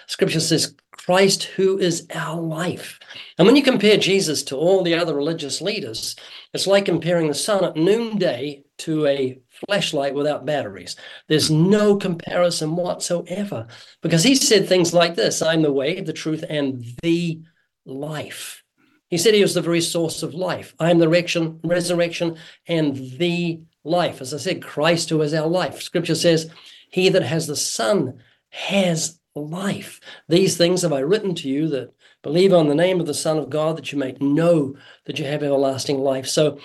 [0.09, 2.99] Scripture says, Christ, who is our life.
[3.39, 6.17] And when you compare Jesus to all the other religious leaders,
[6.53, 10.97] it's like comparing the sun at noonday to a flashlight without batteries.
[11.29, 13.67] There's no comparison whatsoever
[14.03, 17.41] because he said things like this I'm the way, the truth, and the
[17.85, 18.63] life.
[19.09, 20.75] He said he was the very source of life.
[20.79, 24.21] I am the resurrection, resurrection and the life.
[24.21, 25.83] As I said, Christ who is our life.
[25.83, 26.51] Scripture says,
[26.91, 28.19] He that has the Son
[28.51, 30.01] has life.
[30.29, 33.39] These things have I written to you that believe on the name of the Son
[33.39, 34.75] of God, that you may know
[35.07, 36.27] that you have everlasting life.
[36.27, 36.59] So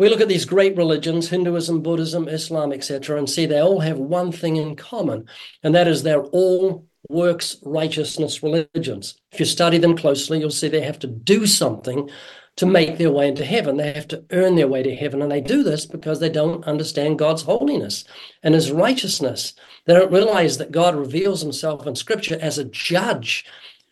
[0.00, 3.98] we look at these great religions, Hinduism, Buddhism, Islam, etc., and see they all have
[3.98, 5.26] one thing in common,
[5.62, 9.20] and that is they're all works righteousness religions.
[9.30, 12.08] If you study them closely, you'll see they have to do something
[12.56, 13.76] to make their way into heaven.
[13.76, 15.20] They have to earn their way to heaven.
[15.20, 18.04] And they do this because they don't understand God's holiness
[18.42, 19.52] and his righteousness.
[19.86, 23.44] They don't realize that God reveals himself in scripture as a judge.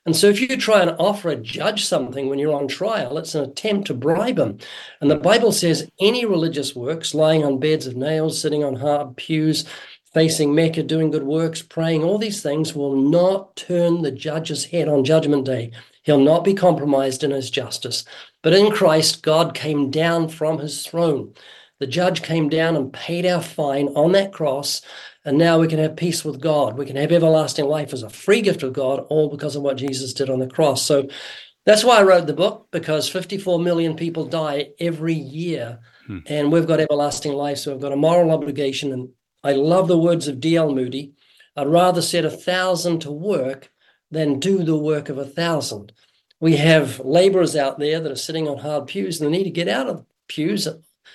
[0.09, 3.35] And so if you try and offer a judge something when you're on trial, it's
[3.35, 4.57] an attempt to bribe him.
[5.03, 9.19] And the Bible says any religious works, lying on beds of nails, sitting on hard
[9.19, 9.67] pews,
[10.15, 14.89] facing Mecca, doing good works, praying, all these things will not turn the judge's head
[14.89, 15.73] on judgment day.
[16.05, 18.07] He'll not be compromised in his justice.
[18.43, 21.35] But in Christ, God came down from his throne.
[21.81, 24.81] The judge came down and paid our fine on that cross.
[25.29, 26.79] And now we can have peace with God.
[26.79, 29.77] We can have everlasting life as a free gift of God, all because of what
[29.77, 30.81] Jesus did on the cross.
[30.83, 31.07] So
[31.67, 35.81] that's why I wrote the book, because 54 million people die every year.
[36.07, 36.21] Hmm.
[36.25, 37.59] And we've got everlasting life.
[37.59, 38.91] So we've got a moral obligation.
[38.91, 39.11] And
[39.45, 40.75] I love the words of D.L.
[40.75, 41.13] Moody.
[41.55, 43.71] I'd rather set a thousand to work
[44.11, 45.93] than do the work of a thousand.
[46.41, 49.51] We have laborers out there that are sitting on hard pews and they need to
[49.51, 50.67] get out of pews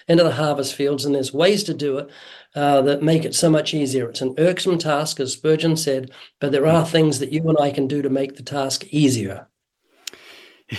[0.07, 2.09] into the harvest fields, and there's ways to do it
[2.55, 4.09] uh, that make it so much easier.
[4.09, 7.71] It's an irksome task, as Spurgeon said, but there are things that you and I
[7.71, 9.47] can do to make the task easier.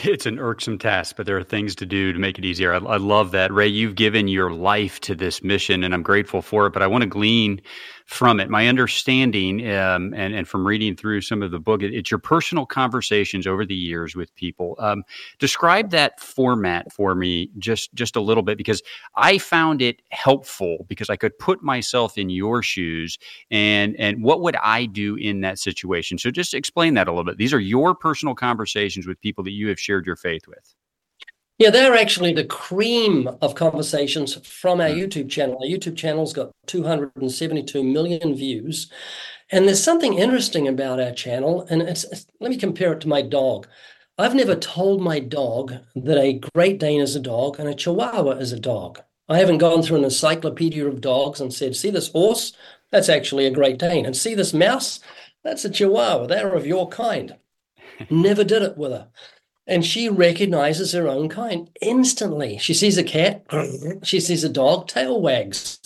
[0.03, 2.73] It's an irksome task, but there are things to do to make it easier.
[2.73, 3.53] I, I, love that.
[3.53, 6.73] Ray, you've given your life to this mission, and I'm grateful for it.
[6.73, 7.61] But I want to glean
[8.05, 8.51] from it.
[8.51, 12.19] My understanding, um, and, and from reading through some of the book, it, it's your
[12.19, 14.77] personal conversations over the years with people.
[14.79, 15.05] Um,
[15.39, 18.83] describe that format for me just just a little bit because
[19.17, 23.19] I found it helpful because I could put myself in your shoes
[23.51, 26.19] and and what would I do in that situation.
[26.19, 27.39] So just explain that a little bit.
[27.39, 30.75] These are your personal conversations with people that you have shared your faith with.
[31.59, 34.99] Yeah, they're actually the cream of conversations from our hmm.
[34.99, 35.59] YouTube channel.
[35.63, 38.91] Our YouTube channel's got 272 million views.
[39.51, 41.67] And there's something interesting about our channel.
[41.71, 43.69] And it's, it's, let me compare it to my dog.
[44.19, 48.33] I've never told my dog that a Great Dane is a dog and a Chihuahua
[48.33, 49.01] is a dog.
[49.29, 52.53] I haven't gone through an encyclopedia of dogs and said, see this horse?
[52.91, 54.07] That's actually a Great Dane.
[54.07, 55.01] And see this mouse?
[55.45, 56.27] That's a Chihuahua.
[56.27, 57.37] They're of your kind.
[58.11, 59.09] never did it with her
[59.67, 62.59] and she recognizes her own kind instantly.
[62.59, 63.45] She sees a cat,
[64.03, 65.79] she sees a dog, tail wags.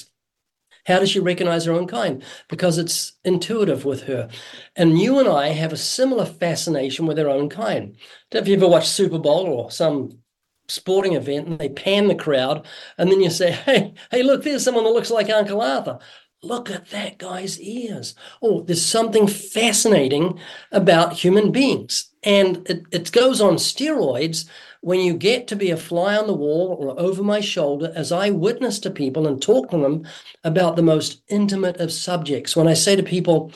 [0.86, 2.22] How does she recognize her own kind?
[2.48, 4.30] Because it's intuitive with her.
[4.74, 7.96] And you and I have a similar fascination with our own kind.
[8.32, 10.18] Have you ever watched Super Bowl or some
[10.68, 14.64] sporting event and they pan the crowd and then you say, hey, hey, look, there's
[14.64, 15.98] someone that looks like Uncle Arthur.
[16.42, 18.14] Look at that guy's ears.
[18.40, 20.38] Oh, there's something fascinating
[20.70, 22.10] about human beings.
[22.22, 24.48] And it, it goes on steroids
[24.80, 28.12] when you get to be a fly on the wall or over my shoulder as
[28.12, 30.06] I witness to people and talk to them
[30.44, 32.54] about the most intimate of subjects.
[32.54, 33.50] When I say to people,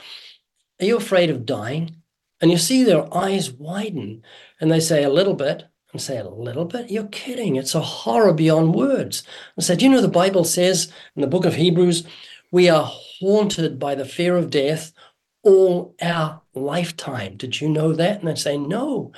[0.80, 1.96] Are you afraid of dying?
[2.40, 4.24] And you see their eyes widen
[4.60, 5.64] and they say, A little bit.
[5.92, 6.90] And say, A little bit?
[6.90, 7.54] You're kidding.
[7.54, 9.22] It's a horror beyond words.
[9.56, 12.04] I said, You know, the Bible says in the book of Hebrews,
[12.52, 14.92] we are haunted by the fear of death
[15.42, 17.36] all our lifetime.
[17.36, 18.20] Did you know that?
[18.20, 19.10] And they say, No.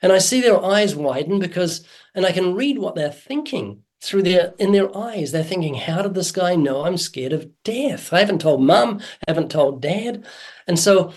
[0.00, 4.22] And I see their eyes widen because, and I can read what they're thinking through
[4.22, 5.32] their in their eyes.
[5.32, 8.12] They're thinking, How did this guy know I'm scared of death?
[8.12, 10.24] I haven't told mum, haven't told dad.
[10.68, 11.12] And so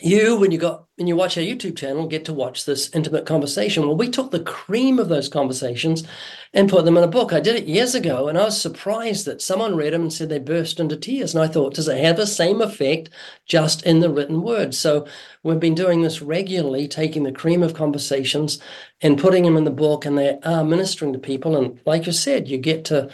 [0.00, 3.24] you, when you got when you watch our YouTube channel, get to watch this intimate
[3.24, 3.84] conversation.
[3.86, 6.04] Well, we took the cream of those conversations
[6.52, 7.32] and put them in a book.
[7.32, 10.28] I did it years ago, and I was surprised that someone read them and said
[10.28, 11.34] they burst into tears.
[11.34, 13.10] And I thought, does it have the same effect
[13.46, 14.74] just in the written word?
[14.74, 15.06] So
[15.44, 18.60] we've been doing this regularly, taking the cream of conversations
[19.00, 21.56] and putting them in the book, and they are ministering to people.
[21.56, 23.08] And like you said, you get to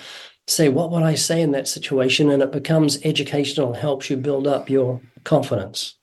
[0.46, 2.30] say, what would I say in that situation?
[2.30, 5.96] And it becomes educational, helps you build up your confidence.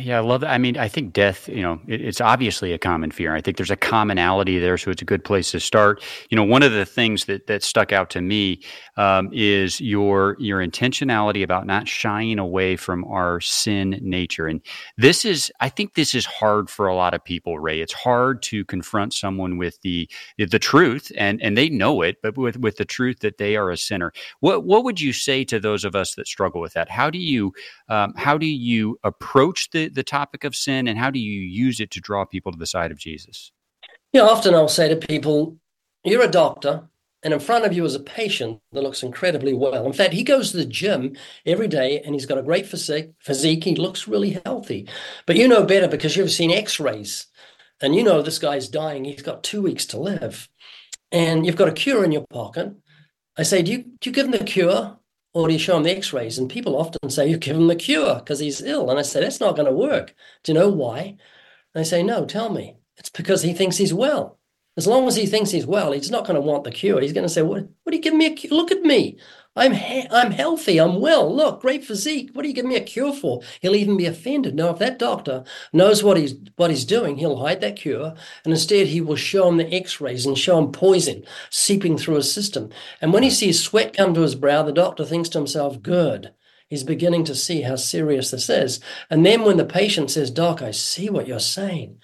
[0.00, 0.50] Yeah, I love that.
[0.50, 3.34] I mean, I think death, you know, it, it's obviously a common fear.
[3.34, 6.02] I think there's a commonality there, so it's a good place to start.
[6.30, 8.60] You know, one of the things that that stuck out to me
[8.96, 14.60] um, is your your intentionality about not shying away from our sin nature, and
[14.96, 17.58] this is, I think, this is hard for a lot of people.
[17.58, 22.18] Ray, it's hard to confront someone with the the truth, and and they know it,
[22.22, 24.12] but with with the truth that they are a sinner.
[24.38, 26.88] What what would you say to those of us that struggle with that?
[26.88, 27.52] How do you
[27.88, 31.80] um, how do you approach the the topic of sin, and how do you use
[31.80, 33.52] it to draw people to the side of Jesus?
[34.12, 35.58] Yeah, often I'll say to people,
[36.04, 36.88] "You're a doctor."
[37.24, 39.84] And in front of you is a patient that looks incredibly well.
[39.86, 43.10] In fact, he goes to the gym every day and he's got a great physique.
[43.18, 43.64] Physique.
[43.64, 44.88] He looks really healthy.
[45.26, 47.26] But you know better because you've seen x-rays
[47.80, 49.04] and you know this guy's dying.
[49.04, 50.48] He's got two weeks to live.
[51.10, 52.72] And you've got a cure in your pocket.
[53.36, 54.97] I say, do you, do you give him the cure
[55.38, 56.36] or do you show him the x-rays?
[56.36, 58.90] And people often say, you give him the cure because he's ill.
[58.90, 60.14] And I say, that's not going to work.
[60.42, 61.00] Do you know why?
[61.00, 61.18] And
[61.74, 62.76] they say, no, tell me.
[62.96, 64.37] It's because he thinks he's well.
[64.78, 67.00] As long as he thinks he's well, he's not going to want the cure.
[67.00, 68.54] He's going to say, what, what are you giving me a cure?
[68.54, 69.18] Look at me.
[69.56, 70.78] I'm he- I'm healthy.
[70.78, 71.34] I'm well.
[71.34, 72.30] Look, great physique.
[72.32, 73.42] What are you giving me a cure for?
[73.60, 74.54] He'll even be offended.
[74.54, 78.14] Now, if that doctor knows what he's what he's doing, he'll hide that cure,
[78.44, 82.32] and instead he will show him the X-rays and show him poison seeping through his
[82.32, 82.70] system.
[83.00, 86.32] And when he sees sweat come to his brow, the doctor thinks to himself, "Good."
[86.68, 88.78] He's beginning to see how serious this is.
[89.10, 91.98] And then when the patient says, Doc, I see what you're saying.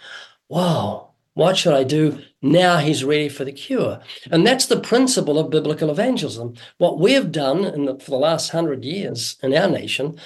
[0.48, 2.20] Wow, what should I do?
[2.40, 4.00] Now he's ready for the cure.
[4.30, 6.54] And that's the principle of biblical evangelism.
[6.78, 10.18] What we have done the, for the last hundred years in our nation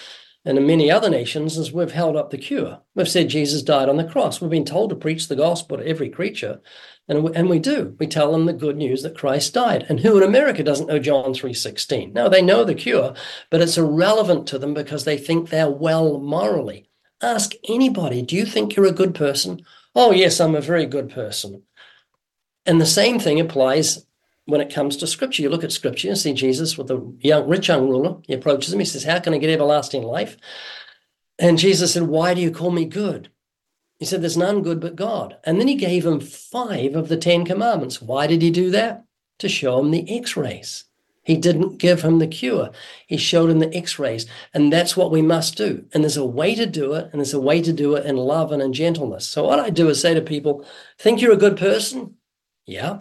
[0.45, 2.81] and in many other nations is we've held up the cure.
[2.95, 4.41] We've said Jesus died on the cross.
[4.41, 6.61] We've been told to preach the gospel to every creature.
[7.09, 7.97] And we, and we do.
[7.99, 9.85] We tell them the good news that Christ died.
[9.89, 12.15] And who in America doesn't know John 3.16?
[12.15, 13.15] No, they know the cure,
[13.51, 16.89] but it's irrelevant to them because they think they're well morally.
[17.21, 19.63] Ask anybody, do you think you're a good person?
[19.95, 21.62] Oh, yes, I'm a very good person.
[22.66, 24.07] And the same thing applies
[24.45, 25.43] when it comes to scripture.
[25.43, 28.16] You look at scripture and see Jesus with the young, rich young ruler.
[28.26, 28.78] He approaches him.
[28.78, 30.36] He says, How can I get everlasting life?
[31.39, 33.30] And Jesus said, Why do you call me good?
[33.99, 35.36] He said, There's none good but God.
[35.45, 38.01] And then he gave him five of the Ten Commandments.
[38.01, 39.05] Why did he do that?
[39.41, 40.84] To show him the x rays.
[41.29, 42.70] He didn't give him the cure.
[43.07, 44.24] He showed him the x rays.
[44.55, 45.85] And that's what we must do.
[45.93, 47.11] And there's a way to do it.
[47.12, 49.29] And there's a way to do it in love and in gentleness.
[49.29, 50.64] So, what I do is say to people,
[50.99, 52.14] Think you're a good person?
[52.64, 53.01] Yeah.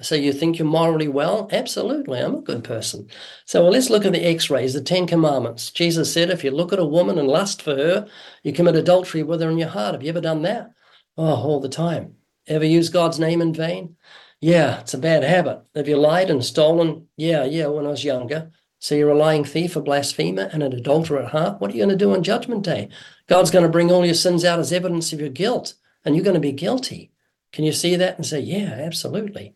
[0.00, 1.48] So, you think you're morally well?
[1.52, 2.18] Absolutely.
[2.18, 3.06] I'm a good person.
[3.44, 5.70] So, well, let's look at the x rays, the Ten Commandments.
[5.70, 8.08] Jesus said, If you look at a woman and lust for her,
[8.42, 9.94] you commit adultery with her in your heart.
[9.94, 10.72] Have you ever done that?
[11.16, 12.16] Oh, all the time.
[12.48, 13.94] Ever use God's name in vain?
[14.42, 15.62] Yeah, it's a bad habit.
[15.76, 17.06] Have you lied and stolen?
[17.16, 18.50] Yeah, yeah, when I was younger.
[18.80, 21.60] So you're a lying thief, a blasphemer, and an adulterer at heart.
[21.60, 22.88] What are you going to do on Judgment Day?
[23.28, 25.74] God's going to bring all your sins out as evidence of your guilt,
[26.04, 27.12] and you're going to be guilty.
[27.52, 29.54] Can you see that and say, yeah, absolutely?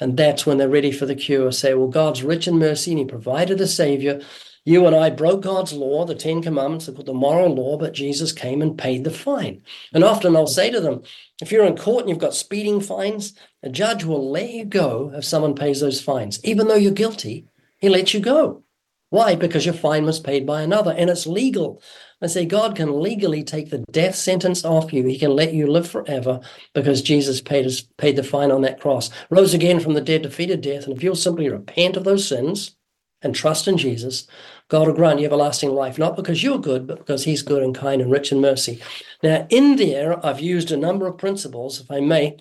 [0.00, 1.52] And that's when they're ready for the cure.
[1.52, 4.22] Say, well, God's rich in mercy and He provided a Savior.
[4.64, 7.94] You and I broke God's law, the Ten Commandments, they called the moral law, but
[7.94, 9.60] Jesus came and paid the fine.
[9.92, 11.02] And often I'll say to them,
[11.40, 13.34] if you're in court and you've got speeding fines,
[13.64, 16.38] a judge will let you go if someone pays those fines.
[16.44, 17.46] Even though you're guilty,
[17.78, 18.62] he lets you go.
[19.10, 19.34] Why?
[19.34, 21.82] Because your fine was paid by another and it's legal.
[22.22, 25.04] I say God can legally take the death sentence off you.
[25.04, 26.40] He can let you live forever
[26.72, 30.22] because Jesus paid, his, paid the fine on that cross, rose again from the dead,
[30.22, 30.84] defeated death.
[30.84, 32.76] And if you'll simply repent of those sins
[33.20, 34.28] and trust in Jesus,
[34.72, 37.74] God will grant you everlasting life, not because you're good, but because He's good and
[37.74, 38.80] kind and rich in mercy.
[39.22, 42.38] Now, in there, I've used a number of principles, if I may.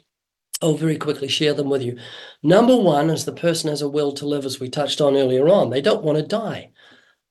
[0.61, 1.97] I'll very quickly share them with you.
[2.41, 5.49] Number one is the person has a will to live, as we touched on earlier
[5.49, 5.71] on.
[5.71, 6.71] They don't want to die.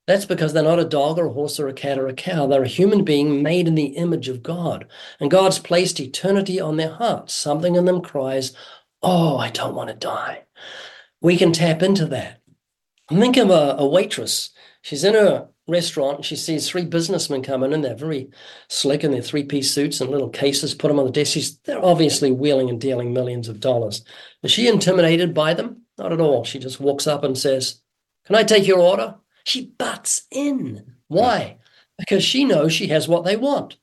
[0.07, 2.47] That's because they're not a dog or a horse or a cat or a cow.
[2.47, 4.87] They're a human being made in the image of God.
[5.19, 7.33] And God's placed eternity on their hearts.
[7.33, 8.53] Something in them cries,
[9.03, 10.43] Oh, I don't want to die.
[11.23, 12.43] We can tap into that.
[13.09, 14.51] Think of a, a waitress
[14.83, 17.83] She's in her restaurant and she sees three businessmen coming in.
[17.83, 18.31] They're very
[18.69, 21.33] slick in their three piece suits and little cases, put them on the desk.
[21.33, 24.05] She's, they're obviously wheeling and dealing millions of dollars.
[24.43, 25.83] Is she intimidated by them?
[25.99, 26.45] Not at all.
[26.45, 27.81] She just walks up and says,
[28.27, 29.17] Can I take your order?
[29.45, 30.95] She butts in.
[31.09, 31.59] Why?
[31.99, 33.77] Because she knows she has what they want.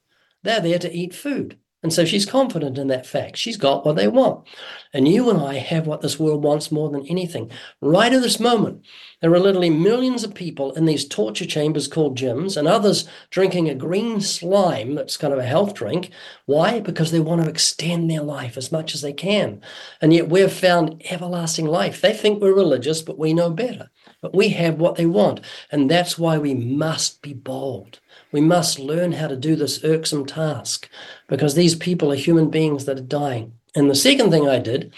[0.43, 1.57] They're there to eat food.
[1.87, 3.37] And so she's confident in that fact.
[3.37, 4.45] She's got what they want.
[4.91, 7.49] And you and I have what this world wants more than anything.
[7.79, 8.85] Right at this moment,
[9.21, 13.69] there are literally millions of people in these torture chambers called gyms and others drinking
[13.69, 16.11] a green slime that's kind of a health drink.
[16.45, 16.81] Why?
[16.81, 19.61] Because they want to extend their life as much as they can.
[20.01, 22.01] And yet we've found everlasting life.
[22.01, 23.89] They think we're religious, but we know better.
[24.21, 25.39] But we have what they want.
[25.71, 28.01] And that's why we must be bold.
[28.37, 30.87] We must learn how to do this irksome task
[31.27, 33.53] because these people are human beings that are dying.
[33.73, 34.93] And the second thing I did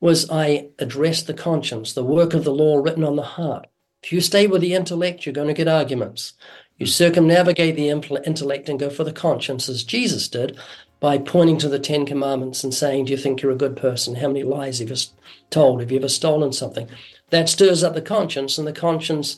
[0.00, 3.66] was I addressed the conscience, the work of the law written on the heart.
[4.04, 6.34] If you stay with the intellect, you're going to get arguments.
[6.78, 10.56] You circumnavigate the intellect and go for the conscience, as Jesus did,
[11.00, 14.14] by pointing to the Ten Commandments and saying, Do you think you're a good person?
[14.14, 14.96] How many lies have you
[15.50, 15.80] told?
[15.80, 16.88] Have you ever stolen something?
[17.30, 19.36] That stirs up the conscience, and the conscience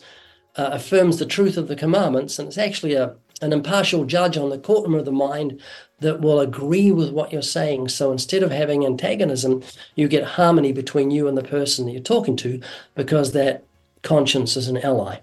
[0.57, 2.39] uh, affirms the truth of the commandments.
[2.39, 5.61] And it's actually a, an impartial judge on the courtroom of the mind
[6.01, 7.89] that will agree with what you're saying.
[7.89, 9.63] So instead of having antagonism,
[9.95, 12.61] you get harmony between you and the person that you're talking to
[12.95, 13.65] because that
[14.03, 15.19] conscience is an ally.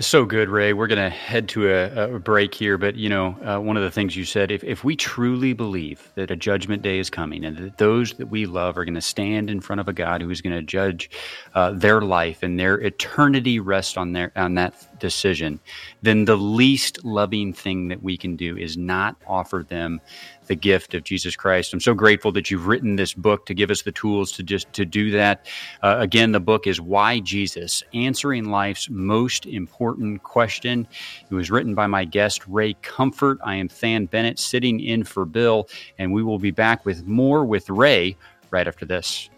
[0.00, 0.74] So good, Ray.
[0.74, 3.82] We're going to head to a, a, break here, but you know, uh, one of
[3.82, 7.44] the things you said, if, if we truly believe that a judgment day is coming
[7.44, 10.22] and that those that we love are going to stand in front of a God
[10.22, 11.10] who is going to judge
[11.56, 15.58] uh, their life and their eternity rest on their on that decision,
[16.02, 20.00] then the least loving thing that we can do is not offer them
[20.48, 21.72] the gift of Jesus Christ.
[21.72, 24.72] I'm so grateful that you've written this book to give us the tools to just
[24.72, 25.46] to do that.
[25.82, 30.86] Uh, again, the book is Why Jesus: Answering Life's Most Important Question.
[31.30, 33.38] It was written by my guest Ray Comfort.
[33.44, 35.68] I am Than Bennett, sitting in for Bill,
[35.98, 38.16] and we will be back with more with Ray
[38.50, 39.30] right after this.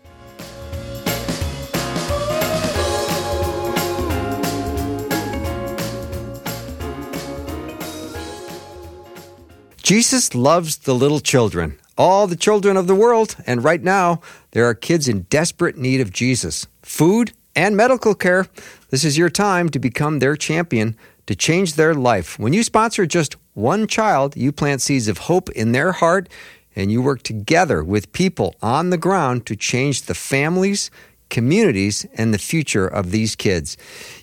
[9.91, 14.21] Jesus loves the little children, all the children of the world, and right now
[14.53, 18.47] there are kids in desperate need of Jesus, food, and medical care.
[18.91, 22.39] This is your time to become their champion, to change their life.
[22.39, 26.29] When you sponsor just one child, you plant seeds of hope in their heart,
[26.77, 30.93] and you work together with people on the ground to change the families,
[31.31, 33.77] communities, and the future of these kids.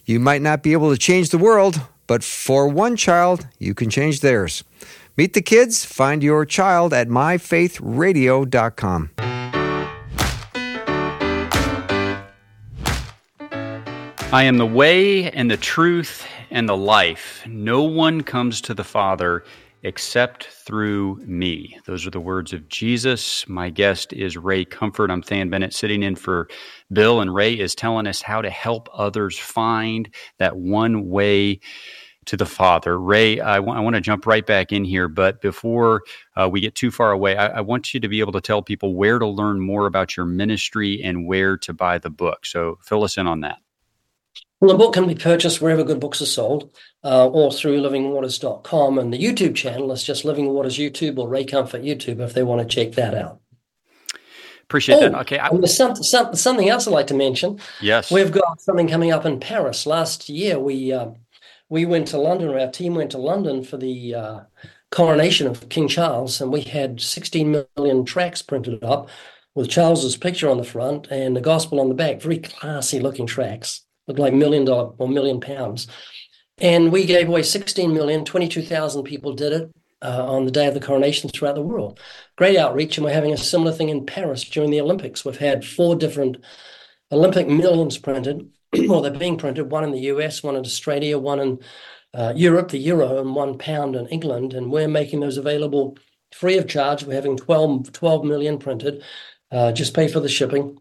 [0.06, 3.90] You might not be able to change the world, but for one child, you can
[3.90, 4.64] change theirs.
[5.18, 5.84] Meet the kids.
[5.84, 9.10] Find your child at myfaithradio.com.
[14.30, 17.44] I am the way and the truth and the life.
[17.48, 19.44] No one comes to the Father
[19.84, 21.80] except through me.
[21.86, 23.48] Those are the words of Jesus.
[23.48, 25.10] My guest is Ray Comfort.
[25.10, 26.48] I'm Than Bennett sitting in for
[26.92, 31.62] Bill, and Ray is telling us how to help others find that one way
[32.28, 33.00] to the Father.
[33.00, 36.04] Ray, I, w- I want to jump right back in here, but before
[36.36, 38.62] uh, we get too far away, I-, I want you to be able to tell
[38.62, 42.46] people where to learn more about your ministry and where to buy the book.
[42.46, 43.58] So fill us in on that.
[44.60, 46.72] Well, the book can be purchased wherever good books are sold
[47.04, 48.98] uh, or through livingwaters.com.
[48.98, 52.44] And the YouTube channel is just Living Waters YouTube or Ray Comfort YouTube if they
[52.44, 53.40] want to check that out.
[54.64, 55.16] Appreciate oh, that.
[55.22, 55.40] Okay.
[55.40, 57.60] I, there's some, some, something else I'd like to mention.
[57.80, 58.12] Yes.
[58.12, 59.86] We've got something coming up in Paris.
[59.86, 61.12] Last year, we uh,
[61.70, 64.40] we went to London, or our team went to London for the uh,
[64.92, 69.10] coronation of King Charles, and we had 16 million tracts printed up
[69.56, 72.22] with Charles's picture on the front and the gospel on the back.
[72.22, 75.88] Very classy looking tracts, looked like million dollar or million pounds.
[76.60, 80.74] And we gave away 16 million, 22,000 people did it uh, on the day of
[80.74, 82.00] the coronation throughout the world.
[82.36, 85.26] Great outreach, and we're having a similar thing in Paris during the Olympics.
[85.26, 86.38] We've had four different
[87.12, 88.50] Olympic millions printed
[88.88, 91.60] well, they're being printed one in the US, one in Australia, one in
[92.14, 94.54] uh, Europe, the euro, and one pound in England.
[94.54, 95.98] And we're making those available
[96.34, 97.04] free of charge.
[97.04, 99.04] We're having 12, 12 million printed,
[99.52, 100.80] uh, just pay for the shipping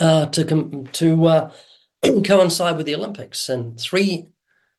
[0.00, 1.52] uh, to com- to uh,
[2.24, 3.48] coincide with the Olympics.
[3.48, 4.28] And three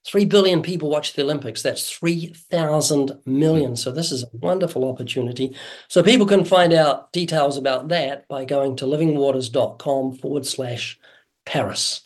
[0.06, 1.62] three billion people watch the Olympics.
[1.62, 3.76] That's three thousand million.
[3.76, 5.56] So this is a wonderful opportunity.
[5.88, 11.00] So people can find out details about that by going to livingwaters.com forward slash
[11.46, 12.02] Paris.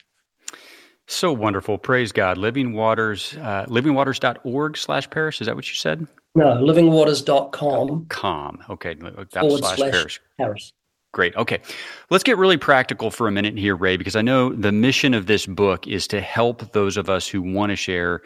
[1.08, 1.78] So wonderful.
[1.78, 2.38] Praise God.
[2.38, 5.42] Living Waters, uh, livingwaters.org slash Paris.
[5.42, 6.08] Is that what you said?
[6.36, 8.06] No, livingwaters.com.
[8.08, 8.64] Com.
[8.70, 8.96] Okay.
[8.96, 10.20] Forward slash, slash Paris.
[10.38, 10.74] Paris.
[11.12, 11.36] Great.
[11.36, 11.62] Okay.
[12.10, 15.28] Let's get really practical for a minute here, Ray, because I know the mission of
[15.28, 18.22] this book is to help those of us who want to share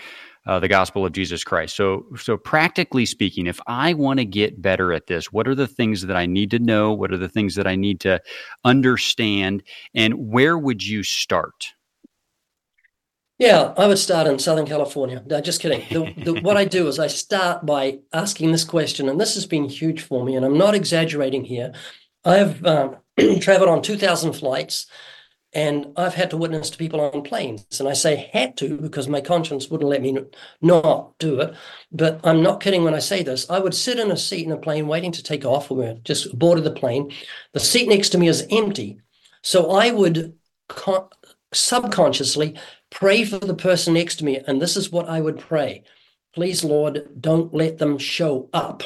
[0.45, 1.75] uh, the gospel of Jesus Christ.
[1.75, 5.67] So, so practically speaking, if I want to get better at this, what are the
[5.67, 6.93] things that I need to know?
[6.93, 8.21] What are the things that I need to
[8.63, 9.63] understand?
[9.93, 11.73] And where would you start?
[13.39, 15.23] Yeah, I would start in Southern California.
[15.25, 15.81] No, just kidding.
[15.91, 19.45] The, the, what I do is I start by asking this question, and this has
[19.45, 21.73] been huge for me, and I'm not exaggerating here.
[22.25, 22.97] I've um,
[23.39, 24.87] traveled on 2,000 flights,
[25.53, 27.79] and I've had to witness to people on planes.
[27.79, 30.17] And I say had to because my conscience wouldn't let me
[30.61, 31.53] not do it.
[31.91, 33.49] But I'm not kidding when I say this.
[33.51, 35.69] I would sit in a seat in a plane waiting to take off.
[35.69, 37.13] We just boarded the plane.
[37.53, 38.99] The seat next to me is empty.
[39.43, 40.35] So I would
[40.67, 41.07] con-
[41.53, 42.57] subconsciously
[42.89, 44.39] pray for the person next to me.
[44.47, 45.83] And this is what I would pray
[46.37, 48.83] please, Lord, don't let them show up.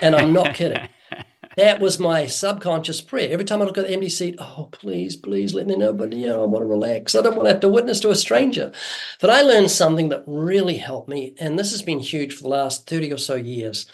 [0.00, 0.88] And I'm not kidding.
[1.56, 3.30] that was my subconscious prayer.
[3.30, 5.92] Every time I look at the empty seat, oh, please, please let me know.
[5.92, 7.14] But, you know, I want to relax.
[7.14, 8.72] I don't want to have to witness to a stranger.
[9.20, 11.36] But I learned something that really helped me.
[11.38, 13.86] And this has been huge for the last 30 or so years.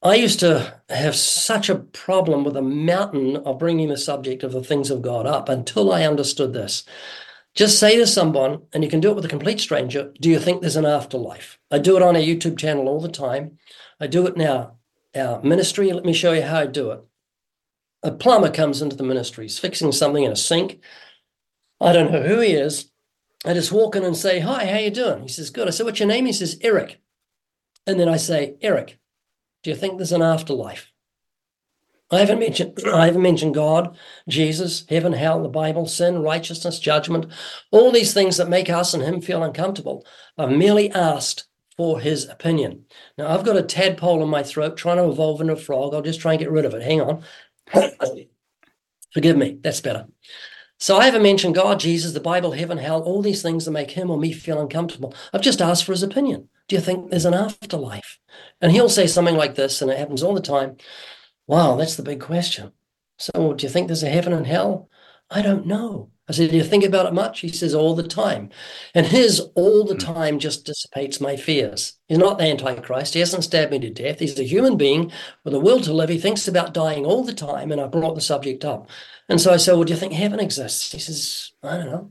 [0.00, 4.52] I used to have such a problem with a mountain of bringing the subject of
[4.52, 6.84] the things of God up until I understood this.
[7.54, 10.38] Just say to someone, and you can do it with a complete stranger, do you
[10.38, 11.58] think there's an afterlife?
[11.70, 13.58] I do it on our YouTube channel all the time.
[14.00, 14.76] I do it now
[15.14, 15.92] our ministry.
[15.92, 17.00] Let me show you how I do it.
[18.02, 20.80] A plumber comes into the ministry, he's fixing something in a sink.
[21.80, 22.90] I don't know who he is.
[23.44, 25.22] I just walk in and say, Hi, how you doing?
[25.22, 25.66] He says, Good.
[25.66, 26.26] I said, What's your name?
[26.26, 27.00] He says, Eric.
[27.86, 28.98] And then I say, Eric,
[29.62, 30.92] do you think there's an afterlife?
[32.10, 33.96] I haven't mentioned I haven't mentioned God,
[34.28, 37.26] Jesus, heaven, hell, the Bible, sin, righteousness, judgment,
[37.70, 40.04] all these things that make us and him feel uncomfortable.
[40.36, 41.46] I've merely asked
[41.76, 42.84] for his opinion.
[43.16, 45.94] Now, I've got a tadpole in my throat trying to evolve into a frog.
[45.94, 46.82] I'll just try and get rid of it.
[46.82, 47.22] Hang on.
[49.14, 49.58] Forgive me.
[49.62, 50.06] That's better.
[50.78, 53.92] So I haven't mentioned God, Jesus, the Bible, heaven, hell, all these things that make
[53.92, 55.14] him or me feel uncomfortable.
[55.32, 56.48] I've just asked for his opinion.
[56.68, 58.18] Do you think there's an afterlife?
[58.60, 60.76] And he'll say something like this, and it happens all the time.
[61.46, 62.72] Wow, that's the big question.
[63.18, 64.88] So do you think there's a heaven and hell?
[65.30, 66.10] I don't know.
[66.30, 67.40] I said, Do you think about it much?
[67.40, 68.50] He says, All the time.
[68.94, 69.98] And his all the hmm.
[69.98, 71.94] time just dissipates my fears.
[72.06, 73.14] He's not the Antichrist.
[73.14, 74.20] He hasn't stabbed me to death.
[74.20, 75.10] He's a human being
[75.44, 76.08] with a will to live.
[76.08, 77.72] He thinks about dying all the time.
[77.72, 78.88] And I brought the subject up.
[79.28, 80.92] And so I said, Well, do you think heaven exists?
[80.92, 82.10] He says, I don't know.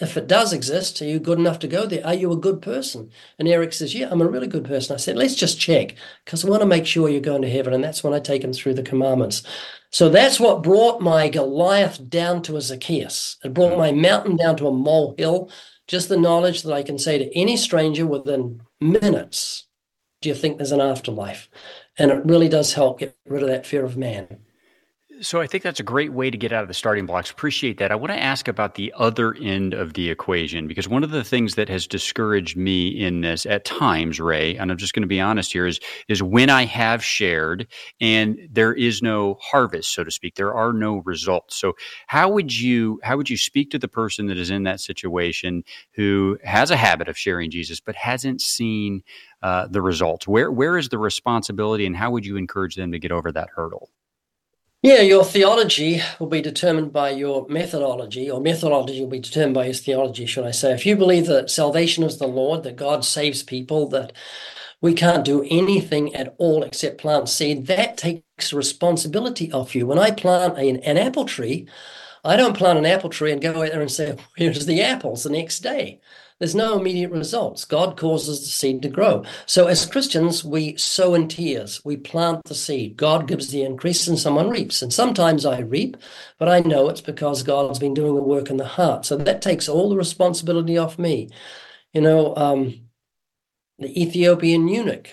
[0.00, 2.04] If it does exist, are you good enough to go there?
[2.06, 3.10] Are you a good person?
[3.38, 4.94] And Eric says, Yeah, I'm a really good person.
[4.94, 5.94] I said, Let's just check
[6.24, 7.74] because I want to make sure you're going to heaven.
[7.74, 9.42] And that's when I take him through the commandments.
[9.90, 13.36] So that's what brought my Goliath down to a Zacchaeus.
[13.44, 15.50] It brought my mountain down to a molehill.
[15.86, 19.66] Just the knowledge that I can say to any stranger within minutes,
[20.22, 21.50] Do you think there's an afterlife?
[21.98, 24.38] And it really does help get rid of that fear of man.
[25.22, 27.30] So I think that's a great way to get out of the starting blocks.
[27.30, 27.92] Appreciate that.
[27.92, 31.22] I want to ask about the other end of the equation because one of the
[31.22, 35.06] things that has discouraged me in this at times, Ray, and I'm just going to
[35.06, 37.66] be honest here, is is when I have shared
[38.00, 40.36] and there is no harvest, so to speak.
[40.36, 41.54] There are no results.
[41.56, 41.74] So
[42.06, 45.64] how would you how would you speak to the person that is in that situation
[45.92, 49.02] who has a habit of sharing Jesus but hasn't seen
[49.42, 50.26] uh, the results?
[50.26, 53.50] Where where is the responsibility, and how would you encourage them to get over that
[53.54, 53.90] hurdle?
[54.82, 59.66] Yeah, your theology will be determined by your methodology, or methodology will be determined by
[59.66, 60.72] his theology, should I say.
[60.72, 64.14] If you believe that salvation is the Lord, that God saves people, that
[64.80, 69.86] we can't do anything at all except plant seed, that takes responsibility off you.
[69.86, 71.68] When I plant an, an apple tree,
[72.24, 75.24] I don't plant an apple tree and go out there and say, Where's the apples
[75.24, 76.00] the next day.
[76.40, 77.66] There's no immediate results.
[77.66, 79.24] God causes the seed to grow.
[79.44, 81.84] So as Christians, we sow in tears.
[81.84, 82.96] We plant the seed.
[82.96, 84.80] God gives the increase and someone reaps.
[84.80, 85.98] And sometimes I reap,
[86.38, 89.04] but I know it's because God's been doing the work in the heart.
[89.04, 91.28] So that takes all the responsibility off me.
[91.92, 92.88] You know, um,
[93.78, 95.10] the Ethiopian eunuch,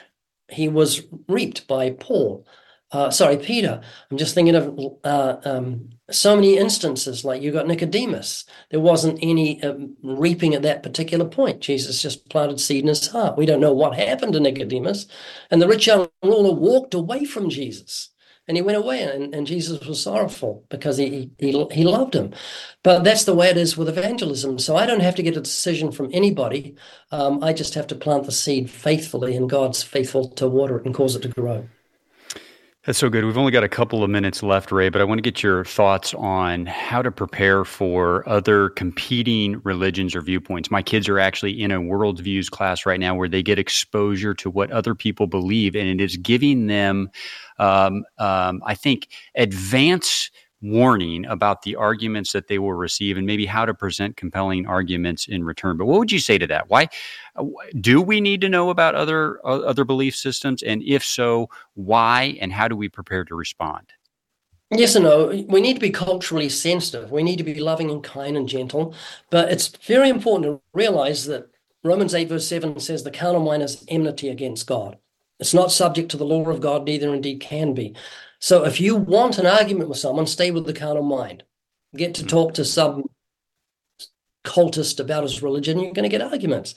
[0.50, 2.48] he was reaped by Paul
[2.92, 3.82] uh, sorry, Peter.
[4.10, 8.46] I'm just thinking of uh, um, so many instances like you got Nicodemus.
[8.72, 11.60] There wasn't any um, reaping at that particular point.
[11.60, 13.38] Jesus just planted seed in his heart.
[13.38, 15.06] We don't know what happened to Nicodemus.
[15.52, 18.10] And the rich young ruler walked away from Jesus.
[18.48, 22.34] And he went away, and, and Jesus was sorrowful because he, he he loved him.
[22.82, 24.58] But that's the way it is with evangelism.
[24.60, 26.76] So I don't have to get a decision from anybody.
[27.12, 30.86] Um, I just have to plant the seed faithfully, and God's faithful to water it
[30.86, 31.68] and cause it to grow.
[32.88, 33.26] That's so good.
[33.26, 35.66] We've only got a couple of minutes left, Ray, but I want to get your
[35.66, 40.72] thoughts on how to prepare for other competing religions or viewpoints.
[40.72, 44.50] My kids are actually in a worldviews class right now where they get exposure to
[44.50, 47.10] what other people believe, and it is giving them,
[47.60, 50.32] um, um, I think, advance
[50.62, 55.28] warning about the arguments that they will receive and maybe how to present compelling arguments
[55.28, 55.78] in return.
[55.78, 56.70] But what would you say to that?
[56.70, 56.88] Why
[57.80, 62.38] do we need to know about other uh, other belief systems and if so, why
[62.42, 63.94] and how do we prepare to respond?
[64.72, 65.28] Yes and no.
[65.48, 67.12] We need to be culturally sensitive.
[67.12, 68.94] We need to be loving and kind and gentle.
[69.30, 71.50] But it's very important to realize that
[71.84, 74.98] Romans 8, verse 7 says the mind is enmity against God.
[75.40, 77.96] It's not subject to the law of God, neither indeed can be.
[78.40, 81.44] So if you want an argument with someone, stay with the carnal mind.
[81.96, 82.30] Get to mm-hmm.
[82.30, 83.06] talk to some
[84.48, 86.74] cultist about his religion, you're going to get arguments.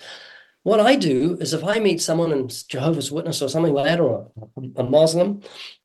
[0.63, 4.01] What I do is if I meet someone in Jehovah's Witness or something like that,
[4.01, 4.31] or
[4.77, 5.41] a, a Muslim,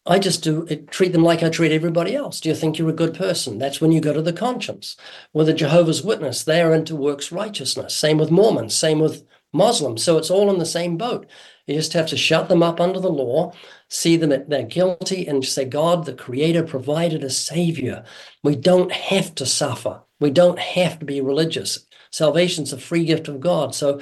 [0.06, 2.42] I just do it, treat them like I treat everybody else.
[2.42, 3.58] Do you think you're a good person?
[3.58, 4.98] That's when you go to the conscience.
[5.32, 7.96] With a Jehovah's Witness, they are into works righteousness.
[7.96, 9.24] Same with Mormons, same with
[9.54, 10.04] Muslims.
[10.04, 11.26] So it's all in the same boat.
[11.68, 13.54] You just have to shut them up under the law,
[13.90, 18.04] see them that they're guilty, and say, God, the Creator, provided a Savior.
[18.44, 20.02] We don't have to suffer.
[20.20, 21.86] We don't have to be religious.
[22.12, 23.74] Salvation's a free gift of God.
[23.74, 24.00] So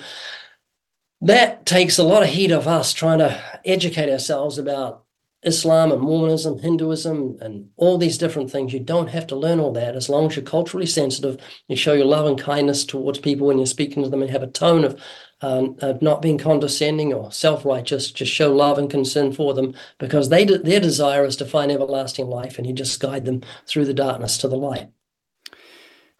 [1.21, 5.02] that takes a lot of heat of us trying to educate ourselves about
[5.45, 8.73] Islam and Mormonism, Hinduism, and all these different things.
[8.73, 11.37] You don't have to learn all that as long as you're culturally sensitive.
[11.67, 14.43] You show your love and kindness towards people when you're speaking to them and have
[14.43, 15.01] a tone of,
[15.41, 18.11] um, of not being condescending or self righteous.
[18.11, 22.27] Just show love and concern for them because they their desire is to find everlasting
[22.27, 24.89] life, and you just guide them through the darkness to the light.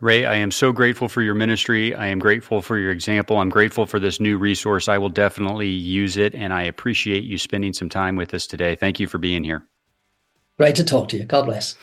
[0.04, 1.95] Ray, I am so grateful for your ministry.
[1.95, 3.38] I am grateful for your example.
[3.38, 4.89] I'm grateful for this new resource.
[4.89, 8.76] I will definitely use it, and I appreciate you spending some time with us today.
[8.76, 9.66] Thank you for being here.
[10.58, 11.24] Great to talk to you.
[11.24, 11.76] God bless.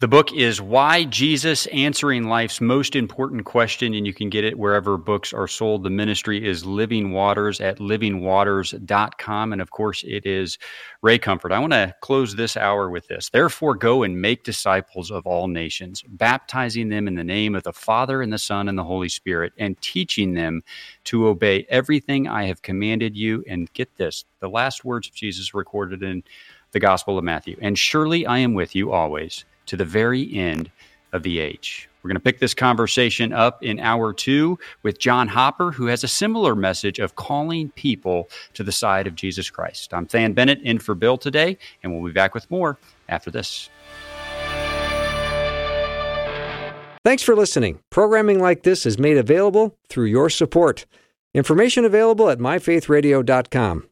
[0.00, 4.56] The book is Why Jesus Answering Life's Most Important Question, and you can get it
[4.56, 5.82] wherever books are sold.
[5.82, 9.52] The ministry is Living Waters at livingwaters.com.
[9.52, 10.56] And of course, it is
[11.02, 11.50] Ray Comfort.
[11.50, 13.30] I want to close this hour with this.
[13.30, 17.72] Therefore, go and make disciples of all nations, baptizing them in the name of the
[17.72, 20.62] Father and the Son and the Holy Spirit, and teaching them
[21.06, 23.42] to obey everything I have commanded you.
[23.48, 26.22] And get this the last words of Jesus recorded in
[26.70, 27.56] the Gospel of Matthew.
[27.60, 30.70] And surely I am with you always to the very end
[31.12, 31.88] of the age.
[32.02, 36.04] We're going to pick this conversation up in hour two with John Hopper, who has
[36.04, 39.92] a similar message of calling people to the side of Jesus Christ.
[39.92, 43.68] I'm Than Bennett in for Bill today, and we'll be back with more after this.
[47.04, 47.80] Thanks for listening.
[47.90, 50.84] Programming like this is made available through your support.
[51.34, 53.84] Information available at myfaithradio.com.